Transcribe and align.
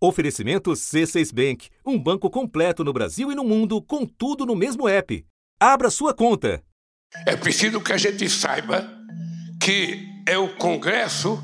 Oferecimento 0.00 0.70
C6 0.70 1.32
Bank, 1.34 1.68
um 1.84 1.98
banco 1.98 2.30
completo 2.30 2.84
no 2.84 2.92
Brasil 2.92 3.32
e 3.32 3.34
no 3.34 3.42
mundo, 3.42 3.82
com 3.82 4.06
tudo 4.06 4.46
no 4.46 4.54
mesmo 4.54 4.88
app. 4.88 5.24
Abra 5.58 5.90
sua 5.90 6.14
conta. 6.14 6.62
É 7.26 7.34
preciso 7.34 7.80
que 7.80 7.92
a 7.92 7.96
gente 7.96 8.28
saiba 8.30 8.88
que 9.60 9.98
é 10.26 10.38
o 10.38 10.54
Congresso 10.56 11.42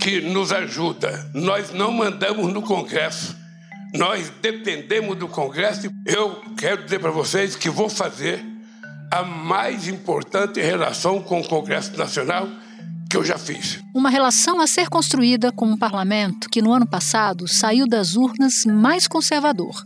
que 0.00 0.20
nos 0.20 0.50
ajuda. 0.50 1.30
Nós 1.34 1.72
não 1.72 1.92
mandamos 1.92 2.52
no 2.52 2.62
Congresso. 2.62 3.36
Nós 3.94 4.28
dependemos 4.42 5.16
do 5.16 5.28
Congresso. 5.28 5.88
Eu 6.04 6.42
quero 6.58 6.82
dizer 6.82 6.98
para 6.98 7.12
vocês 7.12 7.54
que 7.54 7.70
vou 7.70 7.88
fazer 7.88 8.44
a 9.12 9.22
mais 9.22 9.86
importante 9.86 10.60
relação 10.60 11.22
com 11.22 11.40
o 11.40 11.46
Congresso 11.46 11.96
Nacional 11.96 12.48
que 13.08 13.16
eu 13.16 13.24
já 13.24 13.38
fiz. 13.38 13.80
Uma 13.94 14.10
relação 14.10 14.60
a 14.60 14.66
ser 14.66 14.88
construída 14.88 15.52
com 15.52 15.66
um 15.66 15.76
parlamento 15.76 16.48
que 16.48 16.62
no 16.62 16.72
ano 16.72 16.86
passado 16.86 17.46
saiu 17.46 17.86
das 17.86 18.16
urnas 18.16 18.64
mais 18.64 19.06
conservador, 19.06 19.84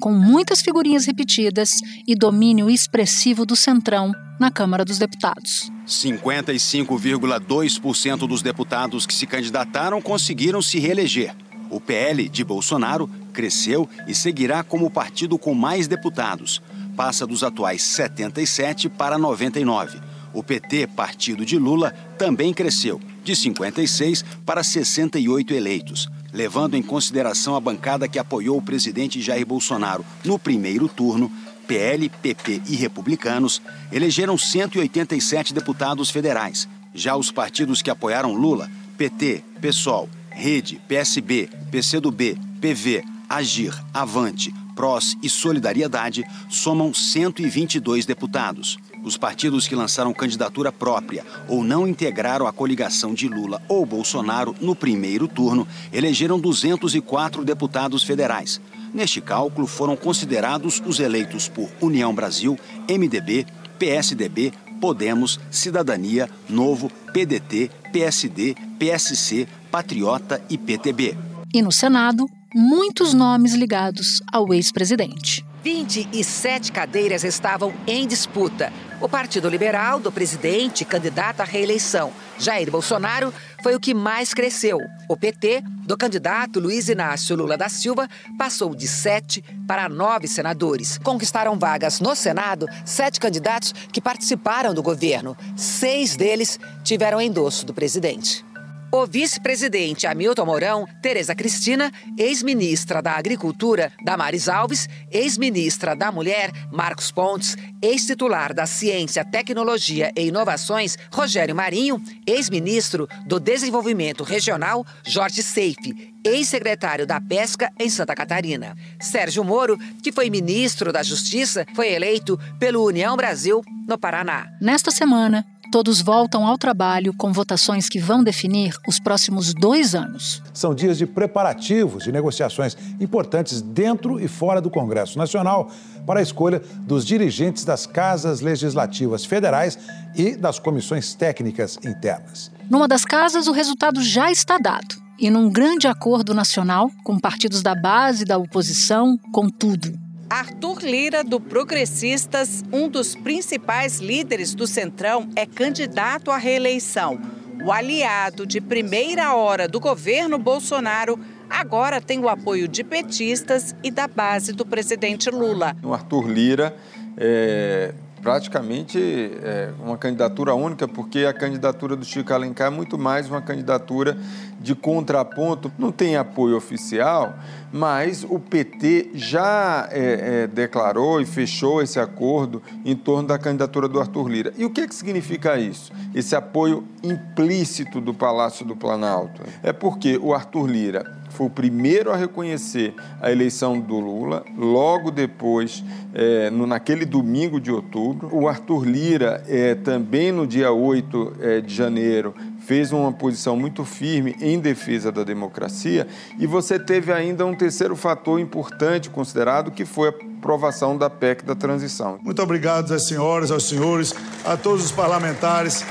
com 0.00 0.12
muitas 0.12 0.60
figurinhas 0.60 1.06
repetidas 1.06 1.70
e 2.06 2.14
domínio 2.14 2.70
expressivo 2.70 3.44
do 3.44 3.56
Centrão 3.56 4.12
na 4.38 4.48
Câmara 4.50 4.84
dos 4.84 4.98
Deputados. 4.98 5.70
55,2% 5.86 8.26
dos 8.26 8.42
deputados 8.42 9.06
que 9.06 9.14
se 9.14 9.26
candidataram 9.26 10.00
conseguiram 10.00 10.62
se 10.62 10.78
reeleger. 10.78 11.34
O 11.68 11.80
PL 11.80 12.28
de 12.28 12.44
Bolsonaro 12.44 13.10
cresceu 13.32 13.88
e 14.06 14.14
seguirá 14.14 14.62
como 14.62 14.86
o 14.86 14.90
partido 14.90 15.36
com 15.38 15.54
mais 15.54 15.86
deputados. 15.86 16.62
Passa 16.96 17.26
dos 17.26 17.44
atuais 17.44 17.82
77 17.82 18.88
para 18.88 19.18
99 19.18 20.09
o 20.32 20.42
PT, 20.42 20.86
partido 20.88 21.44
de 21.44 21.58
Lula, 21.58 21.92
também 22.18 22.52
cresceu, 22.52 23.00
de 23.24 23.34
56 23.34 24.24
para 24.44 24.62
68 24.62 25.54
eleitos, 25.54 26.08
levando 26.32 26.76
em 26.76 26.82
consideração 26.82 27.54
a 27.54 27.60
bancada 27.60 28.08
que 28.08 28.18
apoiou 28.18 28.58
o 28.58 28.62
presidente 28.62 29.20
Jair 29.20 29.46
Bolsonaro 29.46 30.04
no 30.24 30.38
primeiro 30.38 30.88
turno. 30.88 31.30
PL, 31.66 32.08
PP 32.08 32.62
e 32.66 32.74
republicanos 32.74 33.62
elegeram 33.92 34.36
187 34.36 35.54
deputados 35.54 36.10
federais. 36.10 36.68
Já 36.92 37.14
os 37.14 37.30
partidos 37.30 37.80
que 37.80 37.90
apoiaram 37.90 38.34
Lula, 38.34 38.68
PT, 38.98 39.44
PSOL, 39.60 40.08
Rede, 40.30 40.80
PSB, 40.88 41.48
PCdoB, 41.70 42.36
PV, 42.60 43.04
Agir, 43.28 43.72
Avante, 43.94 44.52
PROS 44.74 45.16
e 45.22 45.28
Solidariedade, 45.28 46.24
somam 46.48 46.92
122 46.92 48.04
deputados. 48.04 48.78
Os 49.02 49.16
partidos 49.16 49.66
que 49.66 49.74
lançaram 49.74 50.12
candidatura 50.12 50.70
própria 50.70 51.24
ou 51.48 51.64
não 51.64 51.88
integraram 51.88 52.46
a 52.46 52.52
coligação 52.52 53.14
de 53.14 53.28
Lula 53.28 53.62
ou 53.68 53.86
Bolsonaro 53.86 54.54
no 54.60 54.76
primeiro 54.76 55.26
turno 55.26 55.66
elegeram 55.92 56.38
204 56.38 57.44
deputados 57.44 58.02
federais. 58.02 58.60
Neste 58.92 59.20
cálculo 59.20 59.66
foram 59.66 59.96
considerados 59.96 60.82
os 60.84 61.00
eleitos 61.00 61.48
por 61.48 61.68
União 61.80 62.14
Brasil, 62.14 62.58
MDB, 62.88 63.46
PSDB, 63.78 64.52
Podemos, 64.80 65.38
Cidadania, 65.50 66.28
Novo, 66.48 66.90
PDT, 67.12 67.70
PSD, 67.92 68.54
PSC, 68.78 69.46
Patriota 69.70 70.42
e 70.48 70.58
PTB. 70.58 71.16
E 71.52 71.62
no 71.62 71.72
Senado, 71.72 72.26
muitos 72.54 73.14
nomes 73.14 73.54
ligados 73.54 74.22
ao 74.32 74.52
ex-presidente. 74.52 75.44
27 75.62 76.72
cadeiras 76.72 77.24
estavam 77.24 77.72
em 77.86 78.06
disputa. 78.06 78.72
O 79.00 79.08
Partido 79.08 79.48
Liberal 79.48 79.98
do 79.98 80.12
presidente, 80.12 80.84
candidato 80.84 81.40
à 81.40 81.44
reeleição, 81.44 82.12
Jair 82.38 82.70
Bolsonaro, 82.70 83.32
foi 83.62 83.74
o 83.74 83.80
que 83.80 83.94
mais 83.94 84.34
cresceu. 84.34 84.78
O 85.08 85.16
PT, 85.16 85.62
do 85.86 85.96
candidato 85.96 86.60
Luiz 86.60 86.86
Inácio 86.86 87.34
Lula 87.34 87.56
da 87.56 87.70
Silva, 87.70 88.06
passou 88.36 88.74
de 88.74 88.86
sete 88.86 89.42
para 89.66 89.88
nove 89.88 90.28
senadores. 90.28 90.98
Conquistaram 90.98 91.58
vagas 91.58 91.98
no 91.98 92.14
Senado 92.14 92.66
sete 92.84 93.18
candidatos 93.18 93.72
que 93.72 94.02
participaram 94.02 94.74
do 94.74 94.82
governo. 94.82 95.34
Seis 95.56 96.14
deles 96.14 96.60
tiveram 96.84 97.22
endosso 97.22 97.64
do 97.64 97.72
presidente. 97.72 98.44
O 98.92 99.06
vice-presidente 99.06 100.04
Hamilton 100.04 100.44
Mourão, 100.44 100.88
Tereza 101.00 101.32
Cristina, 101.32 101.92
ex-ministra 102.18 103.00
da 103.00 103.12
Agricultura, 103.12 103.92
Damares 104.04 104.48
Alves, 104.48 104.88
ex-ministra 105.12 105.94
da 105.94 106.10
Mulher, 106.10 106.50
Marcos 106.72 107.12
Pontes, 107.12 107.56
ex-titular 107.80 108.52
da 108.52 108.66
Ciência, 108.66 109.24
Tecnologia 109.24 110.10
e 110.16 110.26
Inovações, 110.26 110.98
Rogério 111.12 111.54
Marinho, 111.54 112.02
ex-ministro 112.26 113.08
do 113.26 113.38
Desenvolvimento 113.38 114.24
Regional, 114.24 114.84
Jorge 115.06 115.40
Seife, 115.40 116.12
ex-secretário 116.24 117.06
da 117.06 117.20
Pesca 117.20 117.70
em 117.78 117.88
Santa 117.88 118.14
Catarina. 118.16 118.76
Sérgio 119.00 119.44
Moro, 119.44 119.78
que 120.02 120.10
foi 120.10 120.28
ministro 120.28 120.92
da 120.92 121.04
Justiça, 121.04 121.64
foi 121.76 121.92
eleito 121.92 122.36
pelo 122.58 122.84
União 122.84 123.16
Brasil 123.16 123.62
no 123.86 123.96
Paraná. 123.96 124.48
Nesta 124.60 124.90
semana, 124.90 125.46
Todos 125.70 126.00
voltam 126.00 126.44
ao 126.44 126.58
trabalho 126.58 127.14
com 127.14 127.32
votações 127.32 127.88
que 127.88 128.00
vão 128.00 128.24
definir 128.24 128.76
os 128.88 128.98
próximos 128.98 129.54
dois 129.54 129.94
anos. 129.94 130.42
São 130.52 130.74
dias 130.74 130.98
de 130.98 131.06
preparativos 131.06 132.08
e 132.08 132.12
negociações 132.12 132.76
importantes 133.00 133.62
dentro 133.62 134.18
e 134.18 134.26
fora 134.26 134.60
do 134.60 134.68
Congresso 134.68 135.16
Nacional 135.16 135.70
para 136.04 136.18
a 136.18 136.22
escolha 136.22 136.60
dos 136.80 137.06
dirigentes 137.06 137.64
das 137.64 137.86
casas 137.86 138.40
legislativas 138.40 139.24
federais 139.24 139.78
e 140.16 140.34
das 140.34 140.58
comissões 140.58 141.14
técnicas 141.14 141.78
internas. 141.84 142.50
Numa 142.68 142.88
das 142.88 143.04
casas, 143.04 143.46
o 143.46 143.52
resultado 143.52 144.02
já 144.02 144.28
está 144.28 144.58
dado. 144.58 144.96
E 145.20 145.30
num 145.30 145.50
grande 145.50 145.86
acordo 145.86 146.34
nacional, 146.34 146.90
com 147.04 147.16
partidos 147.16 147.62
da 147.62 147.76
base 147.76 148.22
e 148.22 148.26
da 148.26 148.38
oposição, 148.38 149.16
com 149.32 149.48
tudo. 149.48 150.09
Arthur 150.30 150.78
Lira, 150.84 151.24
do 151.24 151.40
Progressistas, 151.40 152.64
um 152.72 152.88
dos 152.88 153.16
principais 153.16 153.98
líderes 153.98 154.54
do 154.54 154.64
Centrão, 154.64 155.28
é 155.34 155.44
candidato 155.44 156.30
à 156.30 156.36
reeleição. 156.36 157.20
O 157.64 157.72
aliado 157.72 158.46
de 158.46 158.60
primeira 158.60 159.34
hora 159.34 159.66
do 159.66 159.80
governo 159.80 160.38
Bolsonaro 160.38 161.18
agora 161.50 162.00
tem 162.00 162.20
o 162.20 162.28
apoio 162.28 162.68
de 162.68 162.84
petistas 162.84 163.74
e 163.82 163.90
da 163.90 164.06
base 164.06 164.52
do 164.52 164.64
presidente 164.64 165.28
Lula. 165.30 165.76
O 165.82 165.92
Arthur 165.92 166.28
Lira 166.28 166.76
é 167.16 167.92
praticamente 168.22 168.98
é, 169.42 169.72
uma 169.80 169.96
candidatura 169.96 170.54
única, 170.54 170.86
porque 170.86 171.20
a 171.20 171.32
candidatura 171.32 171.96
do 171.96 172.04
Chico 172.04 172.32
Alencar 172.32 172.68
é 172.68 172.70
muito 172.70 172.98
mais 172.98 173.28
uma 173.28 173.40
candidatura 173.40 174.16
de 174.60 174.74
contraponto. 174.74 175.72
Não 175.78 175.90
tem 175.90 176.16
apoio 176.16 176.56
oficial, 176.56 177.34
mas 177.72 178.24
o 178.24 178.38
PT 178.38 179.10
já 179.14 179.88
é, 179.90 180.42
é, 180.42 180.46
declarou 180.46 181.20
e 181.20 181.24
fechou 181.24 181.82
esse 181.82 181.98
acordo 181.98 182.62
em 182.84 182.94
torno 182.94 183.28
da 183.28 183.38
candidatura 183.38 183.88
do 183.88 183.98
Arthur 184.00 184.28
Lira. 184.28 184.52
E 184.56 184.64
o 184.64 184.70
que, 184.70 184.82
é 184.82 184.86
que 184.86 184.94
significa 184.94 185.58
isso? 185.58 185.92
Esse 186.14 186.36
apoio 186.36 186.84
implícito 187.02 188.00
do 188.00 188.12
Palácio 188.12 188.64
do 188.64 188.76
Planalto. 188.76 189.42
É 189.62 189.72
porque 189.72 190.18
o 190.18 190.34
Arthur 190.34 190.66
Lira 190.66 191.19
foi 191.32 191.46
o 191.46 191.50
primeiro 191.50 192.10
a 192.10 192.16
reconhecer 192.16 192.94
a 193.20 193.30
eleição 193.30 193.80
do 193.80 193.98
Lula, 193.98 194.44
logo 194.56 195.10
depois, 195.10 195.84
é, 196.14 196.50
no, 196.50 196.66
naquele 196.66 197.04
domingo 197.04 197.60
de 197.60 197.70
outubro. 197.70 198.28
O 198.32 198.48
Arthur 198.48 198.84
Lira, 198.84 199.42
é, 199.48 199.74
também 199.74 200.32
no 200.32 200.46
dia 200.46 200.72
8 200.72 201.36
é, 201.40 201.60
de 201.60 201.74
janeiro, 201.74 202.34
fez 202.60 202.92
uma 202.92 203.12
posição 203.12 203.56
muito 203.56 203.84
firme 203.84 204.36
em 204.40 204.58
defesa 204.58 205.10
da 205.10 205.24
democracia. 205.24 206.06
E 206.38 206.46
você 206.46 206.78
teve 206.78 207.12
ainda 207.12 207.44
um 207.44 207.54
terceiro 207.54 207.96
fator 207.96 208.38
importante 208.38 209.10
considerado, 209.10 209.70
que 209.70 209.84
foi 209.84 210.08
a 210.08 210.14
aprovação 210.38 210.96
da 210.96 211.10
PEC 211.10 211.44
da 211.44 211.54
transição. 211.54 212.18
Muito 212.22 212.42
obrigado 212.42 212.92
às 212.92 213.06
senhoras, 213.06 213.50
aos 213.50 213.68
senhores, 213.68 214.14
a 214.44 214.56
todos 214.56 214.84
os 214.84 214.92
parlamentares 214.92 215.84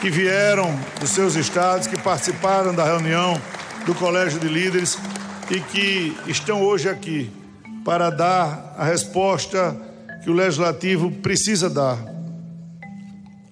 que 0.00 0.10
vieram 0.10 0.74
dos 1.00 1.10
seus 1.10 1.34
estados, 1.36 1.86
que 1.86 1.98
participaram 1.98 2.74
da 2.74 2.84
reunião 2.84 3.40
do 3.86 3.94
Colégio 3.94 4.40
de 4.40 4.48
Líderes 4.48 4.98
e 5.48 5.60
que 5.60 6.16
estão 6.26 6.60
hoje 6.60 6.88
aqui 6.88 7.30
para 7.84 8.10
dar 8.10 8.74
a 8.76 8.84
resposta 8.84 9.76
que 10.24 10.28
o 10.28 10.32
Legislativo 10.32 11.10
precisa 11.12 11.70
dar 11.70 11.96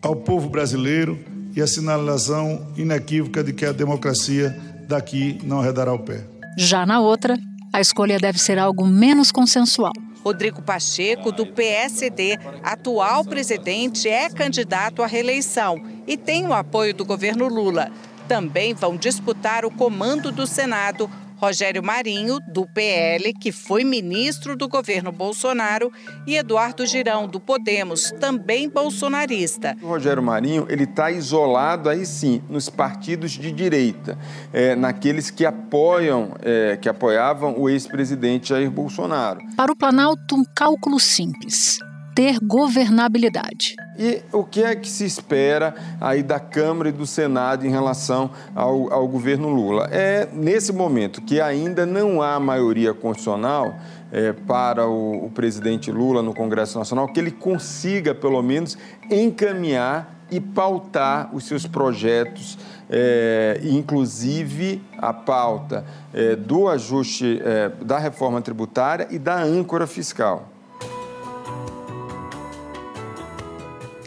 ao 0.03 0.17
povo 0.17 0.49
brasileiro 0.49 1.17
e 1.55 1.63
a 1.63 1.69
sinalização 1.69 2.67
inequívoca 2.77 3.45
de 3.45 3.53
que 3.53 3.65
a 3.65 3.71
democracia 3.71 4.51
daqui 4.89 5.39
não 5.45 5.61
arredará 5.61 5.93
o 5.93 6.01
pé. 6.01 6.25
Já 6.59 6.85
na 6.85 7.01
outra, 7.01 7.39
a 7.73 7.81
escolha 7.81 8.19
deve 8.19 8.41
ser 8.41 8.59
algo 8.59 8.85
menos 8.85 9.31
consensual. 9.31 9.93
Rodrigo 10.25 10.63
Pacheco, 10.63 11.31
do 11.31 11.47
PSD, 11.47 12.39
atual 12.63 13.25
presidente, 13.25 14.09
é 14.09 14.29
candidato 14.29 15.01
à 15.01 15.07
reeleição 15.07 15.81
e 16.09 16.17
tem 16.17 16.45
o 16.45 16.53
apoio 16.53 16.93
do 16.93 17.05
governo 17.05 17.47
Lula. 17.47 17.93
Também 18.29 18.75
vão 18.75 18.97
disputar 18.97 19.65
o 19.65 19.71
comando 19.71 20.33
do 20.33 20.47
Senado 20.47 21.11
Rogério 21.37 21.83
Marinho, 21.83 22.39
do 22.49 22.67
PL, 22.67 23.35
que 23.35 23.53
foi 23.53 23.85
ministro 23.85 24.57
do 24.57 24.67
governo 24.67 25.13
Bolsonaro, 25.13 25.93
e 26.27 26.37
Eduardo 26.37 26.87
Girão, 26.87 27.27
do 27.29 27.39
Podemos, 27.39 28.11
também 28.19 28.69
bolsonarista. 28.69 29.77
O 29.83 29.89
Rogério 29.89 30.23
Marinho 30.23 30.67
ele 30.71 30.85
está 30.85 31.11
isolado 31.11 31.91
aí 31.91 32.07
sim 32.07 32.43
nos 32.49 32.71
partidos 32.71 33.33
de 33.33 33.53
direita, 33.53 34.19
é, 34.53 34.75
naqueles 34.75 35.31
que 35.31 35.45
apoiam, 35.45 36.35
é, 36.41 36.79
que 36.79 36.89
apoiavam 36.89 37.59
o 37.59 37.69
ex-presidente 37.69 38.49
Jair 38.49 38.71
Bolsonaro. 38.71 39.41
Para 39.57 39.71
o 39.73 39.77
Planalto, 39.77 40.35
um 40.35 40.45
cálculo 40.55 40.99
simples 40.99 41.79
ter 42.15 42.39
governabilidade. 42.41 43.75
E 43.97 44.23
o 44.33 44.43
que 44.43 44.63
é 44.63 44.75
que 44.75 44.89
se 44.89 45.05
espera 45.05 45.75
aí 46.01 46.23
da 46.23 46.41
Câmara 46.41 46.89
e 46.89 46.93
do 46.93 47.07
Senado 47.07 47.67
em 47.67 47.71
relação 47.71 48.31
ao, 48.55 48.93
ao 48.93 49.07
governo 49.07 49.49
Lula? 49.49 49.89
É 49.93 50.29
nesse 50.33 50.73
momento 50.73 51.23
que 51.23 51.41
ainda 51.41 51.87
não 51.87 52.21
há 52.21 52.41
maioria 52.41 52.93
constitucional 52.93 53.77
é, 54.11 54.33
para 54.33 54.87
o, 54.87 55.27
o 55.27 55.31
presidente 55.31 55.93
Lula 55.93 56.23
no 56.23 56.35
Congresso 56.35 56.79
Nacional, 56.79 57.09
que 57.09 57.21
ele 57.21 57.31
consiga, 57.31 58.15
pelo 58.15 58.43
menos, 58.43 58.77
encaminhar 59.11 60.15
e 60.31 60.41
pautar 60.41 61.31
os 61.35 61.45
seus 61.45 61.67
projetos, 61.67 62.59
é, 62.91 63.61
inclusive 63.63 64.83
a 64.99 65.13
pauta 65.13 65.85
é, 66.13 66.35
do 66.35 66.69
ajuste 66.69 67.41
é, 67.45 67.69
da 67.85 67.99
reforma 67.99 68.41
tributária 68.43 69.07
e 69.11 69.19
da 69.19 69.41
âncora 69.41 69.87
fiscal. 69.87 70.54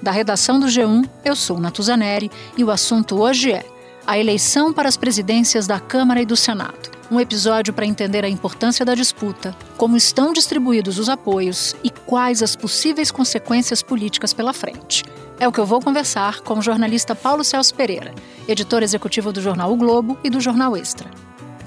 Da 0.01 0.11
redação 0.11 0.59
do 0.59 0.67
G1, 0.67 1.09
eu 1.25 1.35
sou 1.35 1.59
Natuzaneri 1.59 2.31
e 2.55 2.63
o 2.63 2.71
assunto 2.71 3.19
hoje 3.19 3.51
é 3.51 3.65
a 4.05 4.17
eleição 4.17 4.71
para 4.71 4.87
as 4.87 4.95
presidências 4.95 5.67
da 5.67 5.79
Câmara 5.79 6.21
e 6.21 6.25
do 6.25 6.35
Senado. 6.35 6.97
Um 7.09 7.19
episódio 7.19 7.73
para 7.73 7.85
entender 7.85 8.23
a 8.23 8.29
importância 8.29 8.85
da 8.85 8.93
disputa, 8.93 9.55
como 9.75 9.97
estão 9.97 10.33
distribuídos 10.33 10.99
os 10.99 11.09
apoios 11.09 11.75
e 11.83 11.89
quais 11.89 12.43
as 12.43 12.55
possíveis 12.55 13.11
consequências 13.11 13.81
políticas 13.81 14.33
pela 14.33 14.53
frente. 14.53 15.03
É 15.39 15.47
o 15.47 15.51
que 15.51 15.59
eu 15.59 15.65
vou 15.65 15.81
conversar 15.81 16.41
com 16.41 16.55
o 16.55 16.61
jornalista 16.61 17.15
Paulo 17.15 17.43
Celso 17.43 17.73
Pereira, 17.73 18.13
editor 18.47 18.83
executivo 18.83 19.31
do 19.31 19.41
jornal 19.41 19.71
O 19.71 19.77
Globo 19.77 20.17
e 20.23 20.29
do 20.29 20.39
jornal 20.39 20.75
Extra. 20.75 21.09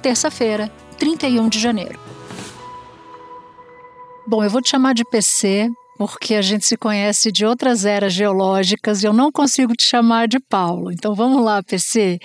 Terça-feira, 0.03 0.71
31 0.99 1.49
de 1.49 1.59
janeiro. 1.59 1.99
Bom, 4.27 4.45
eu 4.45 4.51
vou 4.51 4.63
te 4.63 4.71
chamar 4.71 4.95
de 4.95 5.05
PC 5.05 5.71
porque 6.01 6.35
a 6.35 6.41
gente 6.41 6.65
se 6.65 6.79
conhece 6.79 7.31
de 7.31 7.45
outras 7.45 7.85
eras 7.85 8.15
geológicas 8.15 9.03
e 9.03 9.07
eu 9.07 9.13
não 9.13 9.31
consigo 9.31 9.75
te 9.75 9.83
chamar 9.83 10.29
de 10.29 10.41
Paulo. 10.41 10.91
Então 10.91 11.15
vamos 11.15 11.45
lá, 11.45 11.63
PC. 11.63 12.19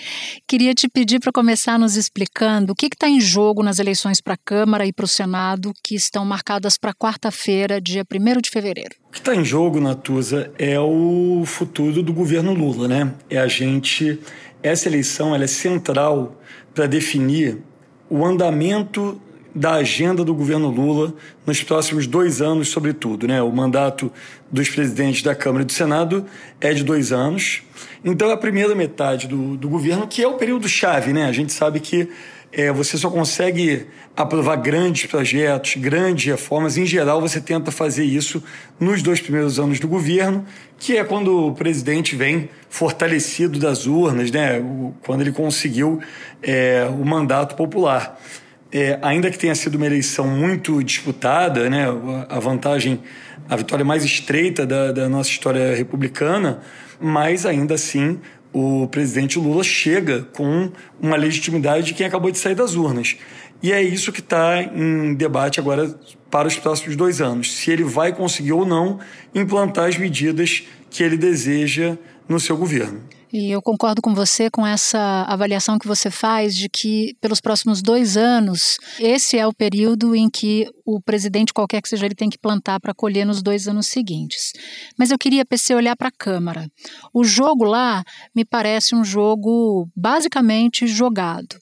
Queria 0.48 0.74
te 0.74 0.88
pedir 0.88 1.20
para 1.20 1.30
começar 1.30 1.78
nos 1.78 1.98
explicando 1.98 2.72
o 2.72 2.76
que 2.76 2.86
está 2.86 3.10
em 3.10 3.20
jogo 3.20 3.62
nas 3.62 3.78
eleições 3.78 4.22
para 4.22 4.36
a 4.36 4.38
Câmara 4.38 4.86
e 4.86 4.94
para 4.94 5.04
o 5.04 5.10
Senado, 5.10 5.74
que 5.84 5.94
estão 5.94 6.24
marcadas 6.24 6.78
para 6.78 6.94
quarta-feira, 6.94 7.82
dia 7.82 8.06
1 8.10 8.40
de 8.40 8.50
fevereiro. 8.50 8.96
O 9.10 9.12
que 9.12 9.18
está 9.18 9.36
em 9.36 9.44
jogo, 9.44 9.82
Natuza, 9.82 10.54
é 10.58 10.80
o 10.80 11.44
futuro 11.46 12.02
do 12.02 12.14
governo 12.14 12.54
Lula, 12.54 12.88
né? 12.88 13.14
É 13.30 13.40
a 13.40 13.48
gente. 13.50 14.18
Essa 14.64 14.88
eleição 14.88 15.36
ela 15.36 15.44
é 15.44 15.48
central 15.48 16.40
para 16.74 16.88
definir 16.88 17.62
o 18.10 18.26
andamento 18.26 19.22
da 19.56 19.76
agenda 19.76 20.26
do 20.26 20.36
governo 20.36 20.70
Lula 20.70 21.14
nos 21.46 21.64
próximos 21.64 22.06
dois 22.06 22.42
anos, 22.42 22.68
sobretudo. 22.68 23.26
Né? 23.26 23.42
O 23.42 23.52
mandato 23.52 24.12
dos 24.52 24.68
presidentes 24.68 25.24
da 25.24 25.34
Câmara 25.34 25.64
e 25.64 25.66
do 25.66 25.72
Senado 25.72 26.26
é 26.60 26.74
de 26.74 26.84
dois 26.84 27.14
anos. 27.14 27.64
Então, 28.04 28.30
a 28.30 28.36
primeira 28.36 28.76
metade 28.76 29.28
do, 29.28 29.56
do 29.56 29.70
governo, 29.70 30.08
que 30.08 30.22
é 30.22 30.28
o 30.28 30.34
período 30.34 30.68
chave, 30.68 31.14
né? 31.14 31.26
a 31.26 31.32
gente 31.32 31.54
sabe 31.54 31.80
que 31.80 32.10
é, 32.52 32.72
você 32.72 32.98
só 32.98 33.10
consegue 33.10 33.88
aprovar 34.16 34.58
grandes 34.58 35.06
projetos, 35.06 35.76
grandes 35.76 36.26
reformas. 36.26 36.78
Em 36.78 36.86
geral, 36.86 37.22
você 37.22 37.40
tenta 37.40 37.72
fazer 37.72 38.04
isso 38.04 38.44
nos 38.78 39.02
dois 39.02 39.22
primeiros 39.22 39.58
anos 39.58 39.80
do 39.80 39.88
governo, 39.88 40.46
que 40.78 40.98
é 40.98 41.04
quando 41.04 41.48
o 41.48 41.54
presidente 41.54 42.16
vem 42.16 42.50
fortalecido 42.70 43.58
das 43.58 43.88
urnas, 43.88 44.32
né? 44.32 44.62
quando 45.06 45.22
ele 45.22 45.32
conseguiu 45.32 46.00
é, 46.44 46.88
o 46.90 47.06
mandato 47.06 47.56
popular 47.56 48.20
é, 48.76 49.00
ainda 49.02 49.32
que 49.32 49.40
tenha 49.40 49.56
sido 49.56 49.76
uma 49.76 49.86
eleição 49.86 50.28
muito 50.28 50.84
disputada, 50.84 51.70
né, 51.70 51.86
a 52.28 52.40
vantagem, 52.42 53.00
a 53.48 53.56
vitória 53.56 53.86
mais 53.86 54.04
estreita 54.04 54.66
da, 54.66 54.92
da 54.92 55.08
nossa 55.08 55.30
história 55.30 55.74
republicana, 55.74 56.60
mas 57.00 57.46
ainda 57.46 57.76
assim 57.76 58.20
o 58.52 58.86
presidente 58.88 59.40
Lula 59.40 59.64
chega 59.64 60.24
com 60.34 60.70
uma 61.02 61.16
legitimidade 61.16 61.86
de 61.88 61.94
quem 61.94 62.06
acabou 62.06 62.30
de 62.30 62.38
sair 62.38 62.54
das 62.54 62.76
urnas. 62.76 63.16
E 63.64 63.72
é 63.72 63.82
isso 63.82 64.12
que 64.12 64.20
está 64.20 64.62
em 64.62 65.14
debate 65.14 65.58
agora 65.58 65.98
para 66.30 66.46
os 66.46 66.58
próximos 66.58 66.98
dois 66.98 67.22
anos: 67.22 67.56
se 67.56 67.72
ele 67.72 67.86
vai 67.86 68.14
conseguir 68.14 68.52
ou 68.52 68.66
não 68.66 69.00
implantar 69.34 69.88
as 69.88 69.98
medidas 69.98 70.64
que 70.90 71.02
ele 71.02 71.16
deseja 71.16 71.98
no 72.28 72.40
seu 72.40 72.58
governo. 72.58 73.04
E 73.38 73.52
eu 73.52 73.62
concordo 73.62 74.02
com 74.02 74.16
você 74.16 74.50
com 74.50 74.66
essa 74.66 75.24
avaliação 75.28 75.78
que 75.78 75.88
você 75.88 76.10
faz 76.10 76.56
de 76.56 76.70
que, 76.70 77.18
pelos 77.20 77.42
próximos 77.42 77.82
dois 77.82 78.16
anos, 78.16 78.78
esse 78.98 79.38
é 79.38 79.46
o 79.46 79.54
período 79.54 80.16
em 80.16 80.30
que 80.30 80.66
o 80.86 81.02
presidente, 81.02 81.52
qualquer 81.52 81.82
que 81.82 81.90
seja 81.90 82.06
ele, 82.06 82.16
tem 82.16 82.30
que 82.30 82.38
plantar 82.38 82.80
para 82.80 82.94
colher 82.94 83.26
nos 83.26 83.44
dois 83.44 83.68
anos 83.68 83.88
seguintes. 83.88 84.54
Mas 84.98 85.12
eu 85.12 85.18
queria, 85.18 85.44
PC, 85.44 85.76
olhar 85.76 85.98
para 85.98 86.08
a 86.08 86.18
Câmara. 86.18 86.70
O 87.14 87.26
jogo 87.26 87.66
lá 87.66 88.06
me 88.34 88.46
parece 88.46 88.96
um 88.96 89.04
jogo 89.04 89.90
basicamente 89.94 90.88
jogado 90.88 91.58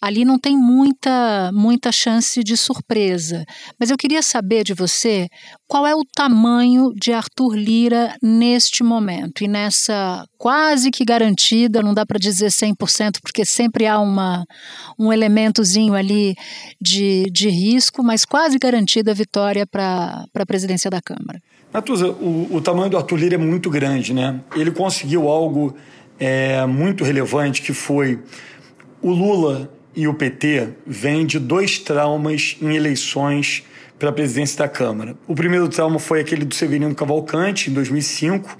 ali 0.00 0.24
não 0.24 0.38
tem 0.38 0.56
muita, 0.56 1.50
muita 1.52 1.90
chance 1.90 2.42
de 2.42 2.56
surpresa. 2.56 3.44
Mas 3.78 3.90
eu 3.90 3.96
queria 3.96 4.22
saber 4.22 4.64
de 4.64 4.74
você 4.74 5.28
qual 5.66 5.86
é 5.86 5.94
o 5.94 6.04
tamanho 6.14 6.92
de 6.94 7.12
Arthur 7.12 7.54
Lira 7.54 8.14
neste 8.22 8.82
momento 8.82 9.42
e 9.42 9.48
nessa 9.48 10.24
quase 10.38 10.90
que 10.90 11.04
garantida, 11.04 11.82
não 11.82 11.92
dá 11.92 12.06
para 12.06 12.18
dizer 12.18 12.46
100%, 12.46 13.18
porque 13.20 13.44
sempre 13.44 13.86
há 13.86 13.98
uma, 13.98 14.44
um 14.98 15.12
elementozinho 15.12 15.94
ali 15.94 16.34
de, 16.80 17.24
de 17.32 17.48
risco, 17.48 18.02
mas 18.02 18.24
quase 18.24 18.58
garantida 18.58 19.10
a 19.10 19.14
vitória 19.14 19.66
para 19.66 20.24
a 20.34 20.46
presidência 20.46 20.90
da 20.90 21.00
Câmara. 21.02 21.40
Natuza, 21.72 22.08
o, 22.08 22.48
o 22.52 22.60
tamanho 22.60 22.88
do 22.88 22.96
Arthur 22.96 23.16
Lira 23.16 23.34
é 23.34 23.38
muito 23.38 23.68
grande, 23.68 24.14
né? 24.14 24.40
Ele 24.54 24.70
conseguiu 24.70 25.28
algo 25.28 25.74
é, 26.18 26.64
muito 26.66 27.04
relevante 27.04 27.60
que 27.60 27.72
foi 27.72 28.22
o 29.02 29.10
Lula 29.10 29.70
e 29.94 30.06
o 30.06 30.14
PT 30.14 30.68
vêm 30.86 31.26
de 31.26 31.38
dois 31.38 31.78
traumas 31.78 32.56
em 32.60 32.74
eleições 32.74 33.64
para 33.98 34.10
a 34.10 34.12
presidência 34.12 34.58
da 34.58 34.68
Câmara. 34.68 35.16
O 35.26 35.34
primeiro 35.34 35.68
trauma 35.68 35.98
foi 35.98 36.20
aquele 36.20 36.44
do 36.44 36.54
Severino 36.54 36.94
Cavalcante, 36.94 37.70
em 37.70 37.74
2005, 37.74 38.56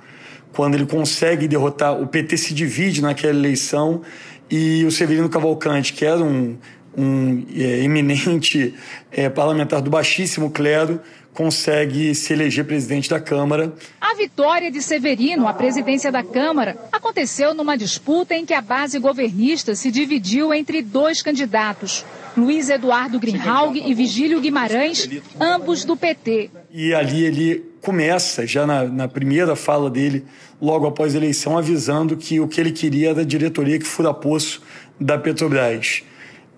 quando 0.53 0.75
ele 0.75 0.87
consegue 0.87 1.47
derrotar. 1.47 2.01
O 2.01 2.07
PT 2.07 2.37
se 2.37 2.55
divide 2.55 3.01
naquela 3.01 3.39
eleição 3.39 4.03
e 4.51 4.85
o 4.85 4.91
Severino 4.91 5.29
Cavalcante, 5.29 5.93
que 5.93 6.05
era 6.05 6.19
um, 6.19 6.57
um 6.97 7.47
é, 7.55 7.85
eminente 7.85 8.75
é, 9.13 9.29
parlamentar 9.29 9.81
do 9.81 9.91
baixíssimo 9.91 10.51
clero, 10.51 11.01
consegue 11.39 12.17
se 12.17 12.33
eleger 12.33 12.65
presidente 12.65 13.09
da 13.09 13.21
Câmara. 13.21 13.73
A 14.01 14.13
vitória 14.17 14.73
de 14.73 14.83
Severino 14.83 15.47
à 15.47 15.55
presidência 15.55 16.11
da 16.11 16.21
Câmara 16.21 16.77
aconteceu 16.91 17.55
numa 17.55 17.79
disputa 17.79 18.35
em 18.35 18.45
que 18.45 18.53
a 18.53 18.61
base 18.61 18.99
governista 18.99 19.77
se 19.77 19.89
dividiu 19.93 20.53
entre 20.53 20.83
dois 20.83 21.23
candidatos, 21.23 22.05
Luiz 22.37 22.69
Eduardo 22.69 23.21
Greenhalgh 23.21 23.77
e 23.77 23.95
Vigílio 23.95 24.41
Guimarães, 24.41 25.09
ambos 25.41 25.85
do 25.85 25.97
PT. 25.97 26.51
E 26.73 26.93
ali 26.93 27.25
ele 27.25 27.65
começa, 27.81 28.45
já 28.45 28.67
na, 28.67 28.83
na 28.83 29.07
primeira 29.07 29.55
fala 29.55 29.89
dele, 29.89 30.25
logo 30.61 30.89
após 30.89 31.15
a 31.15 31.19
eleição, 31.19 31.57
avisando 31.57 32.17
que 32.17 32.41
o 32.41 32.49
que 32.49 32.61
ele 32.61 32.73
queria 32.73 33.11
era 33.11 33.21
a 33.21 33.25
diretoria 33.25 33.79
que 33.79 33.87
fura 33.87 34.13
poço 34.13 34.61
da 35.01 35.17
Petrobras. 35.17 36.03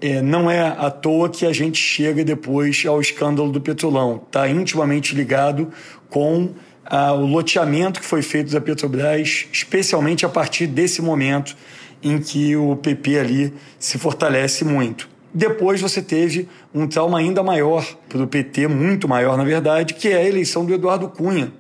É, 0.01 0.23
não 0.23 0.51
é 0.51 0.61
à 0.61 0.91
toa 0.91 1.29
que 1.29 1.45
a 1.45 1.53
gente 1.53 1.79
chega 1.79 2.25
depois 2.25 2.85
ao 2.87 3.01
escândalo 3.01 3.53
do 3.53 3.61
Petrolão. 3.61 4.23
Está 4.27 4.49
intimamente 4.49 5.15
ligado 5.15 5.71
com 6.09 6.51
ah, 6.87 7.13
o 7.13 7.27
loteamento 7.27 8.01
que 8.01 8.07
foi 8.07 8.23
feito 8.23 8.51
da 8.51 8.61
Petrobras, 8.61 9.47
especialmente 9.53 10.25
a 10.25 10.29
partir 10.29 10.67
desse 10.67 11.03
momento 11.03 11.57
em 12.03 12.19
que 12.19 12.57
o 12.57 12.77
PP 12.77 13.19
ali 13.19 13.55
se 13.79 13.99
fortalece 13.99 14.65
muito. 14.65 15.09
Depois 15.33 15.81
você 15.81 16.03
teve 16.03 16.49
um 16.75 16.89
trauma 16.89 17.19
ainda 17.19 17.43
maior 17.43 17.87
para 18.09 18.23
o 18.23 18.27
PT, 18.27 18.67
muito 18.67 19.07
maior 19.07 19.37
na 19.37 19.45
verdade, 19.45 19.95
que 19.95 20.09
é 20.09 20.17
a 20.17 20.27
eleição 20.27 20.65
do 20.65 20.75
Eduardo 20.75 21.09
Cunha, 21.09 21.53